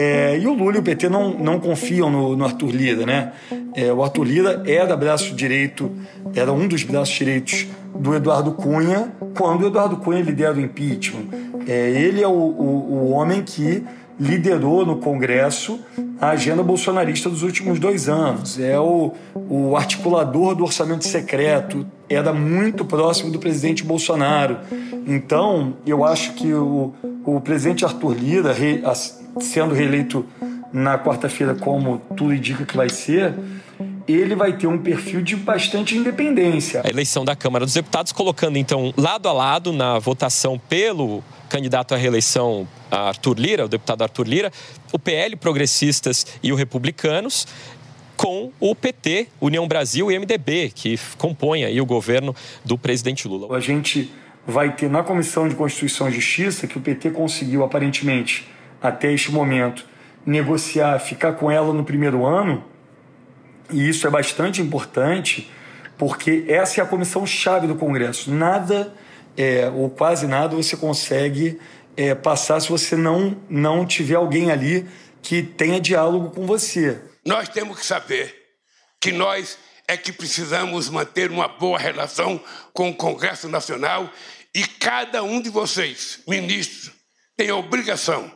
é, 0.02 0.40
e 0.40 0.48
o 0.48 0.54
Lula 0.54 0.78
e 0.78 0.80
o 0.80 0.82
PT 0.82 1.10
não, 1.10 1.38
não 1.38 1.60
confiam 1.60 2.10
no, 2.10 2.34
no 2.34 2.46
Arthur 2.46 2.70
Lira, 2.70 3.06
né? 3.06 3.34
É, 3.76 3.92
o 3.92 4.02
Arthur 4.02 4.24
Lira 4.24 4.64
era 4.66 4.96
braço 4.96 5.36
direito, 5.36 5.92
era 6.34 6.54
um 6.54 6.70
dos 6.70 6.84
braços 6.84 7.14
direitos 7.14 7.68
do 7.94 8.16
Eduardo 8.16 8.54
Cunha, 8.54 9.12
quando 9.38 9.64
o 9.64 9.68
Eduardo 9.68 9.98
Cunha 9.98 10.22
lidera 10.22 10.54
o 10.54 10.60
impeachment. 10.62 11.26
É, 11.68 11.90
ele 11.90 12.24
é 12.24 12.28
o, 12.28 12.32
o, 12.32 12.94
o 12.94 13.10
homem 13.10 13.44
que 13.44 13.84
liderou 14.18 14.86
no 14.86 15.00
Congresso 15.00 15.82
a 16.20 16.30
agenda 16.30 16.64
bolsonarista 16.64 17.30
dos 17.30 17.44
últimos 17.44 17.78
dois 17.78 18.08
anos. 18.08 18.58
É 18.58 18.80
o, 18.80 19.12
o 19.36 19.76
articulador 19.76 20.56
do 20.56 20.64
orçamento 20.64 21.06
secreto, 21.06 21.86
era 22.10 22.32
muito 22.32 22.86
próximo 22.86 23.32
do 23.32 23.40
presidente 23.40 23.84
Bolsonaro. 23.84 24.60
Então, 25.06 25.74
eu 25.86 26.06
acho 26.06 26.36
que 26.36 26.54
o, 26.54 26.94
o 27.26 27.42
presidente 27.42 27.84
Arthur 27.84 28.14
Lira, 28.14 28.54
re, 28.54 28.82
sendo 29.44 29.74
reeleito 29.74 30.26
na 30.72 30.98
quarta-feira, 30.98 31.56
como 31.56 32.00
tudo 32.16 32.34
indica 32.34 32.66
que 32.66 32.78
vai 32.78 32.90
ser, 32.90 33.34
ele 34.08 34.36
vai 34.36 34.54
ter 34.54 34.68
um 34.68 34.78
perfil 34.78 35.22
de 35.22 35.36
bastante 35.36 35.96
independência. 35.96 36.82
A 36.84 36.90
eleição 36.90 37.24
da 37.24 37.36
Câmara 37.36 37.66
dos 37.66 37.74
Deputados, 37.74 38.12
colocando 38.12 38.58
então 38.58 38.94
lado 38.98 39.28
a 39.28 39.34
lado 39.34 39.72
na 39.72 40.00
votação 40.00 40.60
pelo 40.60 41.24
candidato 41.50 41.94
à 41.94 41.98
reeleição 41.98 42.68
Arthur 42.92 43.40
Lira, 43.40 43.66
o 43.66 43.68
deputado 43.68 44.04
Arthur 44.04 44.28
Lira, 44.28 44.52
o 44.92 45.00
PL 45.00 45.36
Progressistas 45.36 46.26
e 46.42 46.52
o 46.52 46.56
Republicanos, 46.56 47.48
com 48.16 48.52
o 48.60 48.76
PT, 48.76 49.28
União 49.40 49.68
Brasil 49.68 50.12
e 50.12 50.20
MDB, 50.20 50.72
que 50.76 51.00
compõem 51.18 51.64
aí 51.64 51.80
o 51.80 51.86
governo 51.86 52.36
do 52.66 52.78
presidente 52.78 53.28
Lula. 53.28 53.56
A 53.56 53.62
gente 53.62 54.12
vai 54.46 54.76
ter 54.76 54.90
na 54.90 55.04
Comissão 55.04 55.48
de 55.48 55.56
Constituição 55.56 56.10
e 56.10 56.12
Justiça, 56.12 56.68
que 56.68 56.78
o 56.78 56.82
PT 56.82 57.12
conseguiu 57.12 57.64
aparentemente 57.64 58.46
até 58.82 59.12
este 59.12 59.32
momento 59.32 59.86
negociar, 60.26 61.00
ficar 61.00 61.34
com 61.34 61.50
ela 61.50 61.74
no 61.74 61.84
primeiro 61.84 62.26
ano, 62.26 62.64
e 63.72 63.88
isso 63.88 64.08
é 64.08 64.10
bastante 64.10 64.62
importante, 64.62 65.50
porque 65.98 66.46
essa 66.48 66.80
é 66.80 66.84
a 66.84 66.88
comissão 66.88 67.26
chave 67.26 67.68
do 67.68 67.76
Congresso. 67.76 68.32
Nada, 68.32 68.94
é, 69.38 69.70
ou 69.70 69.90
quase 69.90 70.28
nada, 70.28 70.56
você 70.56 70.76
consegue 70.76 71.60
é, 71.96 72.16
passar 72.16 72.60
se 72.60 72.70
você 72.70 72.96
não, 72.96 73.38
não 73.50 73.86
tiver 73.86 74.16
alguém 74.16 74.52
ali 74.52 74.88
que 75.22 75.44
tenha 75.44 75.80
diálogo 75.80 76.32
com 76.32 76.46
você. 76.46 77.00
Nós 77.26 77.50
temos 77.50 77.78
que 77.80 77.86
saber 77.86 78.36
que 79.00 79.12
nós 79.12 79.58
é 79.88 79.98
que 79.98 80.12
precisamos 80.12 80.90
manter 80.90 81.32
uma 81.32 81.48
boa 81.48 81.78
relação 81.80 82.40
com 82.74 82.90
o 82.90 82.96
Congresso 82.96 83.50
Nacional 83.50 84.10
e 84.54 84.64
cada 84.64 85.24
um 85.24 85.42
de 85.42 85.50
vocês, 85.50 86.20
ministros, 86.28 86.92
tem 87.36 87.50
a 87.50 87.56
obrigação 87.56 88.32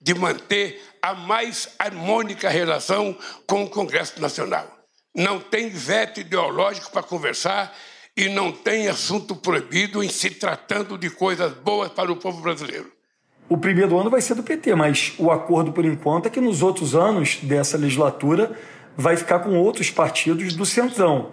de 0.00 0.14
manter 0.14 0.82
a 1.02 1.14
mais 1.14 1.68
harmônica 1.78 2.48
relação 2.48 3.16
com 3.46 3.64
o 3.64 3.70
Congresso 3.70 4.20
Nacional 4.20 4.76
não 5.16 5.40
tem 5.40 5.70
veto 5.70 6.20
ideológico 6.20 6.92
para 6.92 7.02
conversar 7.02 7.74
e 8.14 8.28
não 8.28 8.52
tem 8.52 8.86
assunto 8.86 9.34
proibido 9.34 10.04
em 10.04 10.08
se 10.08 10.30
tratando 10.30 10.98
de 10.98 11.08
coisas 11.08 11.52
boas 11.54 11.90
para 11.90 12.12
o 12.12 12.16
povo 12.16 12.42
brasileiro. 12.42 12.92
O 13.48 13.56
primeiro 13.56 13.98
ano 13.98 14.10
vai 14.10 14.20
ser 14.20 14.34
do 14.34 14.42
PT, 14.42 14.74
mas 14.74 15.14
o 15.18 15.30
acordo 15.30 15.72
por 15.72 15.84
enquanto 15.84 16.26
é 16.26 16.30
que 16.30 16.40
nos 16.40 16.62
outros 16.62 16.94
anos 16.94 17.38
dessa 17.42 17.78
legislatura 17.78 18.52
vai 18.96 19.16
ficar 19.16 19.38
com 19.38 19.56
outros 19.58 19.90
partidos 19.90 20.54
do 20.54 20.66
Centrão. 20.66 21.30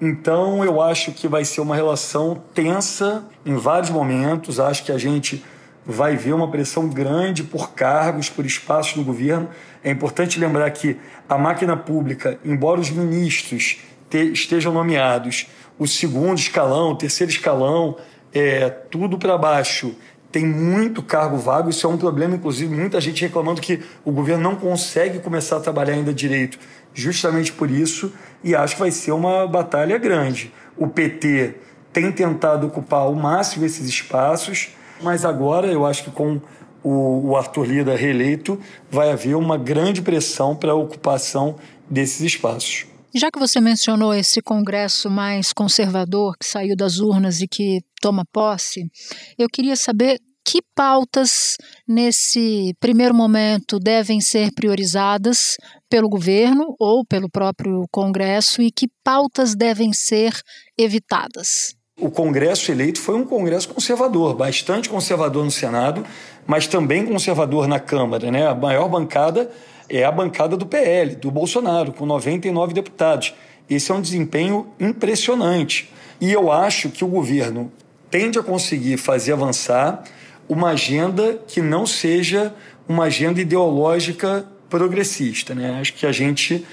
Então 0.00 0.64
eu 0.64 0.82
acho 0.82 1.12
que 1.12 1.28
vai 1.28 1.44
ser 1.44 1.60
uma 1.60 1.76
relação 1.76 2.42
tensa 2.52 3.24
em 3.46 3.54
vários 3.54 3.90
momentos. 3.90 4.58
Acho 4.58 4.84
que 4.84 4.92
a 4.92 4.98
gente 4.98 5.42
vai 5.86 6.16
ver 6.16 6.32
uma 6.32 6.50
pressão 6.50 6.88
grande 6.88 7.42
por 7.42 7.72
cargos, 7.72 8.28
por 8.28 8.46
espaços 8.46 8.96
no 8.96 9.04
governo. 9.04 9.48
É 9.82 9.90
importante 9.90 10.38
lembrar 10.38 10.70
que 10.70 10.96
a 11.28 11.36
máquina 11.36 11.76
pública, 11.76 12.38
embora 12.44 12.80
os 12.80 12.90
ministros 12.90 13.78
te, 14.08 14.32
estejam 14.32 14.72
nomeados, 14.72 15.46
o 15.78 15.86
segundo 15.86 16.38
escalão, 16.38 16.92
o 16.92 16.96
terceiro 16.96 17.30
escalão, 17.30 17.96
é 18.32 18.68
tudo 18.68 19.18
para 19.18 19.36
baixo. 19.36 19.94
Tem 20.32 20.44
muito 20.44 21.02
cargo 21.02 21.36
vago, 21.36 21.70
isso 21.70 21.86
é 21.86 21.90
um 21.90 21.96
problema, 21.96 22.34
inclusive, 22.34 22.74
muita 22.74 23.00
gente 23.00 23.22
reclamando 23.22 23.60
que 23.60 23.80
o 24.04 24.10
governo 24.10 24.42
não 24.42 24.56
consegue 24.56 25.20
começar 25.20 25.58
a 25.58 25.60
trabalhar 25.60 25.94
ainda 25.94 26.12
direito, 26.12 26.58
justamente 26.92 27.52
por 27.52 27.70
isso, 27.70 28.12
e 28.42 28.54
acho 28.54 28.74
que 28.74 28.80
vai 28.80 28.90
ser 28.90 29.12
uma 29.12 29.46
batalha 29.46 29.96
grande. 29.96 30.52
O 30.76 30.88
PT 30.88 31.54
tem 31.92 32.10
tentado 32.10 32.66
ocupar 32.66 33.02
ao 33.02 33.14
máximo 33.14 33.64
esses 33.64 33.88
espaços, 33.88 34.70
mas 35.02 35.24
agora 35.24 35.66
eu 35.66 35.84
acho 35.84 36.04
que 36.04 36.10
com 36.10 36.40
o, 36.82 37.30
o 37.30 37.36
Arthur 37.36 37.66
Lira 37.66 37.96
reeleito, 37.96 38.60
vai 38.90 39.10
haver 39.10 39.34
uma 39.34 39.56
grande 39.56 40.02
pressão 40.02 40.54
para 40.54 40.72
a 40.72 40.76
ocupação 40.76 41.56
desses 41.88 42.20
espaços. 42.20 42.86
Já 43.14 43.30
que 43.30 43.38
você 43.38 43.60
mencionou 43.60 44.12
esse 44.12 44.42
congresso 44.42 45.08
mais 45.08 45.52
conservador 45.52 46.36
que 46.38 46.46
saiu 46.46 46.76
das 46.76 46.98
urnas 46.98 47.40
e 47.40 47.48
que 47.48 47.80
toma 48.00 48.24
posse, 48.32 48.90
eu 49.38 49.48
queria 49.48 49.76
saber 49.76 50.18
que 50.44 50.60
pautas, 50.74 51.56
nesse 51.88 52.74
primeiro 52.78 53.14
momento, 53.14 53.78
devem 53.78 54.20
ser 54.20 54.52
priorizadas 54.52 55.56
pelo 55.88 56.08
governo 56.08 56.74
ou 56.78 57.04
pelo 57.04 57.30
próprio 57.30 57.86
Congresso 57.90 58.60
e 58.60 58.70
que 58.70 58.86
pautas 59.02 59.54
devem 59.54 59.92
ser 59.92 60.34
evitadas. 60.76 61.74
O 62.00 62.10
Congresso 62.10 62.72
eleito 62.72 63.00
foi 63.00 63.14
um 63.14 63.24
Congresso 63.24 63.68
conservador, 63.68 64.34
bastante 64.34 64.88
conservador 64.88 65.44
no 65.44 65.50
Senado, 65.50 66.04
mas 66.44 66.66
também 66.66 67.06
conservador 67.06 67.68
na 67.68 67.78
Câmara. 67.78 68.32
Né? 68.32 68.48
A 68.48 68.54
maior 68.54 68.88
bancada 68.88 69.48
é 69.88 70.04
a 70.04 70.10
bancada 70.10 70.56
do 70.56 70.66
PL, 70.66 71.14
do 71.14 71.30
Bolsonaro, 71.30 71.92
com 71.92 72.04
99 72.04 72.74
deputados. 72.74 73.32
Esse 73.70 73.92
é 73.92 73.94
um 73.94 74.00
desempenho 74.00 74.66
impressionante. 74.80 75.88
E 76.20 76.32
eu 76.32 76.50
acho 76.50 76.90
que 76.90 77.04
o 77.04 77.08
governo 77.08 77.70
tende 78.10 78.40
a 78.40 78.42
conseguir 78.42 78.96
fazer 78.96 79.32
avançar 79.32 80.02
uma 80.48 80.70
agenda 80.70 81.38
que 81.46 81.62
não 81.62 81.86
seja 81.86 82.52
uma 82.88 83.04
agenda 83.04 83.40
ideológica 83.40 84.44
progressista. 84.68 85.54
Né? 85.54 85.78
Acho 85.80 85.94
que 85.94 86.06
a 86.06 86.12
gente 86.12 86.66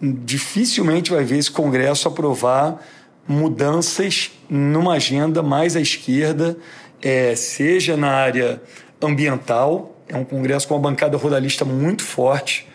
dificilmente 0.00 1.10
vai 1.10 1.24
ver 1.24 1.36
esse 1.36 1.50
Congresso 1.50 2.08
aprovar 2.08 2.82
mudanças 3.26 4.30
numa 4.48 4.94
agenda 4.94 5.42
mais 5.42 5.76
à 5.76 5.80
esquerda, 5.80 6.56
é, 7.00 7.34
seja 7.34 7.96
na 7.96 8.10
área 8.10 8.60
ambiental, 9.00 9.96
é 10.08 10.16
um 10.16 10.24
congresso 10.24 10.68
com 10.68 10.74
uma 10.74 10.80
bancada 10.80 11.16
ruralista 11.16 11.64
muito 11.64 12.02
forte, 12.02 12.66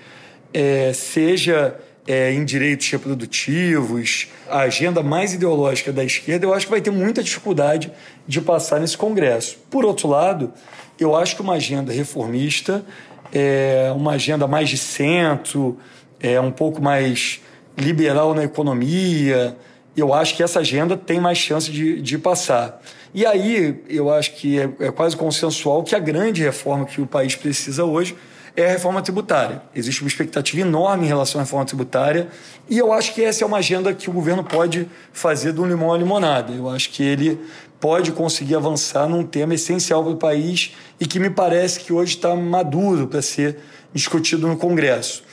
é, 0.54 0.92
seja 0.94 1.76
é, 2.08 2.32
em 2.32 2.44
direitos 2.46 2.90
reprodutivos, 2.90 4.28
a 4.50 4.60
agenda 4.60 5.04
mais 5.04 5.34
ideológica 5.34 5.92
da 5.92 6.04
esquerda, 6.04 6.46
eu 6.46 6.54
acho 6.54 6.66
que 6.66 6.72
vai 6.72 6.82
ter 6.82 6.92
muita 6.92 7.22
dificuldade 7.22 7.92
de 8.26 8.40
passar 8.42 8.80
nesse 8.80 8.98
congresso. 8.98 9.58
Por 9.70 9.86
outro 9.86 10.08
lado, 10.08 10.54
eu 11.00 11.16
acho 11.16 11.36
que 11.36 11.42
uma 11.42 11.56
agenda 11.56 11.92
reformista, 11.92 12.84
é, 13.32 13.92
uma 13.96 14.14
agenda 14.14 14.48
mais 14.48 14.70
de 14.70 14.78
centro, 14.78 15.78
é, 16.20 16.40
um 16.40 16.52
pouco 16.52 16.82
mais 16.82 17.42
liberal 17.78 18.34
na 18.34 18.44
economia, 18.44 19.56
eu 20.02 20.14
acho 20.14 20.36
que 20.36 20.44
essa 20.44 20.60
agenda 20.60 20.96
tem 20.96 21.20
mais 21.20 21.38
chance 21.38 21.72
de, 21.72 22.02
de 22.02 22.18
passar. 22.18 22.82
E 23.14 23.26
aí, 23.26 23.84
eu 23.90 24.12
acho 24.14 24.36
que 24.36 24.60
é, 24.60 24.70
é 24.80 24.92
quase 24.92 25.18
consensual 25.18 25.84
que 25.84 25.96
a 25.96 26.00
grande 26.00 26.44
reforma 26.44 26.86
que 26.86 27.02
o 27.02 27.08
país 27.08 27.36
precisa 27.36 27.84
hoje 27.84 28.16
é 28.56 28.66
a 28.66 28.70
reforma 28.70 29.02
tributária. 29.04 29.62
Existe 29.76 30.02
uma 30.02 30.08
expectativa 30.08 30.62
enorme 30.62 31.06
em 31.06 31.08
relação 31.08 31.40
à 31.40 31.44
reforma 31.44 31.64
tributária 31.64 32.28
e 32.68 32.78
eu 32.78 32.92
acho 32.92 33.14
que 33.14 33.24
essa 33.24 33.44
é 33.44 33.48
uma 33.48 33.58
agenda 33.58 33.94
que 33.94 34.10
o 34.10 34.14
governo 34.14 34.44
pode 34.44 34.90
fazer 35.14 35.52
do 35.52 35.64
limão 35.64 35.94
à 35.94 35.98
limonada. 35.98 36.52
Eu 36.52 36.68
acho 36.68 36.90
que 36.90 37.04
ele 37.04 37.40
pode 37.80 38.12
conseguir 38.12 38.56
avançar 38.56 39.08
num 39.08 39.24
tema 39.24 39.54
essencial 39.54 40.04
para 40.04 40.14
o 40.14 40.18
país 40.18 40.74
e 41.00 41.06
que 41.06 41.20
me 41.20 41.30
parece 41.30 41.80
que 41.82 41.94
hoje 41.94 42.16
está 42.16 42.36
maduro 42.36 43.08
para 43.08 43.22
ser 43.22 43.60
discutido 43.94 44.48
no 44.48 44.58
Congresso. 44.58 45.24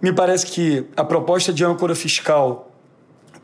Me 0.00 0.10
parece 0.10 0.46
que 0.46 0.86
a 0.96 1.04
proposta 1.04 1.52
de 1.52 1.62
âncora 1.62 1.94
fiscal 1.94 2.69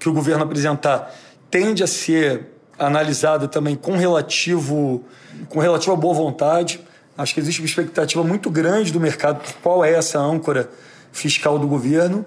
que 0.07 0.11
o 0.11 0.13
governo 0.13 0.45
apresentar 0.45 1.13
tende 1.51 1.83
a 1.83 1.87
ser 1.87 2.47
analisada 2.79 3.49
também 3.49 3.75
com 3.75 3.97
relativo 3.97 5.05
com 5.49 5.59
relativa 5.59 5.97
boa 5.97 6.15
vontade. 6.15 6.81
Acho 7.19 7.35
que 7.35 7.41
existe 7.41 7.61
uma 7.61 7.67
expectativa 7.67 8.23
muito 8.23 8.49
grande 8.51 8.93
do 8.93 9.01
mercado 9.01 9.41
por 9.41 9.55
qual 9.55 9.85
é 9.85 9.93
essa 9.93 10.19
âncora 10.19 10.71
fiscal 11.11 11.59
do 11.59 11.67
governo. 11.67 12.25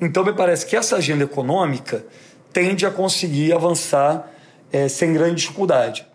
Então, 0.00 0.24
me 0.24 0.32
parece 0.32 0.66
que 0.66 0.76
essa 0.76 0.96
agenda 0.96 1.24
econômica 1.24 2.04
tende 2.52 2.84
a 2.84 2.90
conseguir 2.90 3.52
avançar 3.52 4.30
é, 4.70 4.88
sem 4.88 5.12
grande 5.14 5.36
dificuldade. 5.36 6.06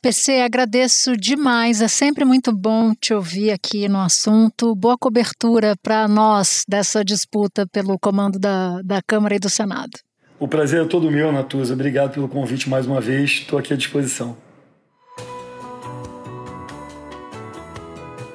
PC, 0.00 0.40
agradeço 0.40 1.16
demais. 1.16 1.82
É 1.82 1.88
sempre 1.88 2.24
muito 2.24 2.52
bom 2.52 2.94
te 2.94 3.12
ouvir 3.12 3.50
aqui 3.50 3.88
no 3.88 4.00
assunto. 4.00 4.74
Boa 4.74 4.96
cobertura 4.98 5.74
para 5.82 6.08
nós 6.08 6.64
dessa 6.68 7.04
disputa 7.04 7.66
pelo 7.70 7.98
comando 7.98 8.38
da, 8.38 8.80
da 8.82 9.02
Câmara 9.02 9.36
e 9.36 9.38
do 9.38 9.50
Senado. 9.50 9.92
O 10.42 10.48
prazer 10.48 10.82
é 10.82 10.84
todo 10.84 11.08
meu, 11.08 11.30
Natuza. 11.30 11.72
Obrigado 11.72 12.14
pelo 12.14 12.26
convite 12.26 12.68
mais 12.68 12.84
uma 12.84 13.00
vez. 13.00 13.30
Estou 13.30 13.60
aqui 13.60 13.72
à 13.72 13.76
disposição. 13.76 14.36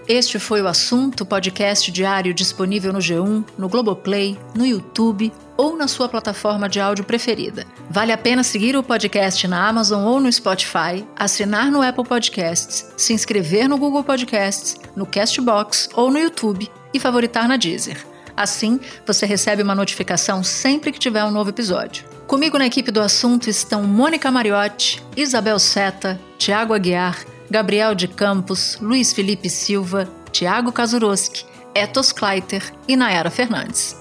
Este 0.07 0.39
foi 0.39 0.61
o 0.61 0.69
assunto 0.69 1.25
podcast 1.25 1.91
diário 1.91 2.33
disponível 2.33 2.93
no 2.93 2.99
G1, 2.99 3.43
no 3.57 3.67
Globoplay, 3.67 4.39
no 4.55 4.65
YouTube 4.65 5.33
ou 5.57 5.75
na 5.75 5.89
sua 5.89 6.07
plataforma 6.07 6.69
de 6.69 6.79
áudio 6.79 7.03
preferida. 7.03 7.65
Vale 7.89 8.13
a 8.13 8.17
pena 8.17 8.41
seguir 8.41 8.77
o 8.77 8.83
podcast 8.83 9.45
na 9.45 9.67
Amazon 9.67 10.05
ou 10.05 10.21
no 10.21 10.31
Spotify, 10.31 11.05
assinar 11.13 11.69
no 11.69 11.81
Apple 11.81 12.05
Podcasts, 12.05 12.89
se 12.95 13.11
inscrever 13.11 13.67
no 13.67 13.77
Google 13.77 14.05
Podcasts, 14.05 14.79
no 14.95 15.05
Castbox 15.05 15.89
ou 15.93 16.09
no 16.09 16.19
YouTube 16.19 16.71
e 16.93 17.01
favoritar 17.01 17.49
na 17.49 17.57
Deezer. 17.57 18.16
Assim, 18.37 18.79
você 19.03 19.25
recebe 19.25 19.63
uma 19.63 19.73
notificação 19.73 20.43
sempre 20.43 20.91
que 20.91 20.99
tiver 20.99 21.23
um 21.25 21.31
novo 21.31 21.49
episódio. 21.49 22.05
Comigo 22.27 22.59
na 22.59 22.67
equipe 22.67 22.91
do 22.91 23.01
assunto 23.01 23.49
estão 23.49 23.81
Mônica 23.81 24.29
Mariotti, 24.29 25.03
Isabel 25.15 25.57
Seta, 25.57 26.21
Tiago 26.37 26.75
Aguiar, 26.75 27.25
Gabriel 27.49 27.95
de 27.95 28.07
Campos, 28.07 28.77
Luiz 28.79 29.11
Felipe 29.11 29.49
Silva, 29.49 30.07
Tiago 30.31 30.71
Kazuroski, 30.71 31.45
Etos 31.73 32.11
Kleiter 32.11 32.61
e 32.87 32.95
Nayara 32.95 33.31
Fernandes. 33.31 33.95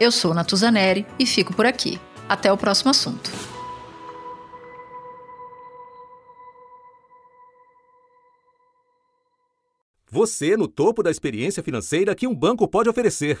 Eu 0.00 0.10
sou 0.10 0.32
Natuzaneri 0.32 1.06
e 1.18 1.26
fico 1.26 1.52
por 1.52 1.66
aqui. 1.66 2.00
Até 2.26 2.50
o 2.50 2.56
próximo 2.56 2.90
assunto. 2.90 3.30
Você 10.10 10.56
no 10.56 10.68
topo 10.68 11.02
da 11.02 11.10
experiência 11.10 11.62
financeira 11.62 12.14
que 12.14 12.26
um 12.26 12.34
banco 12.34 12.66
pode 12.66 12.88
oferecer. 12.88 13.40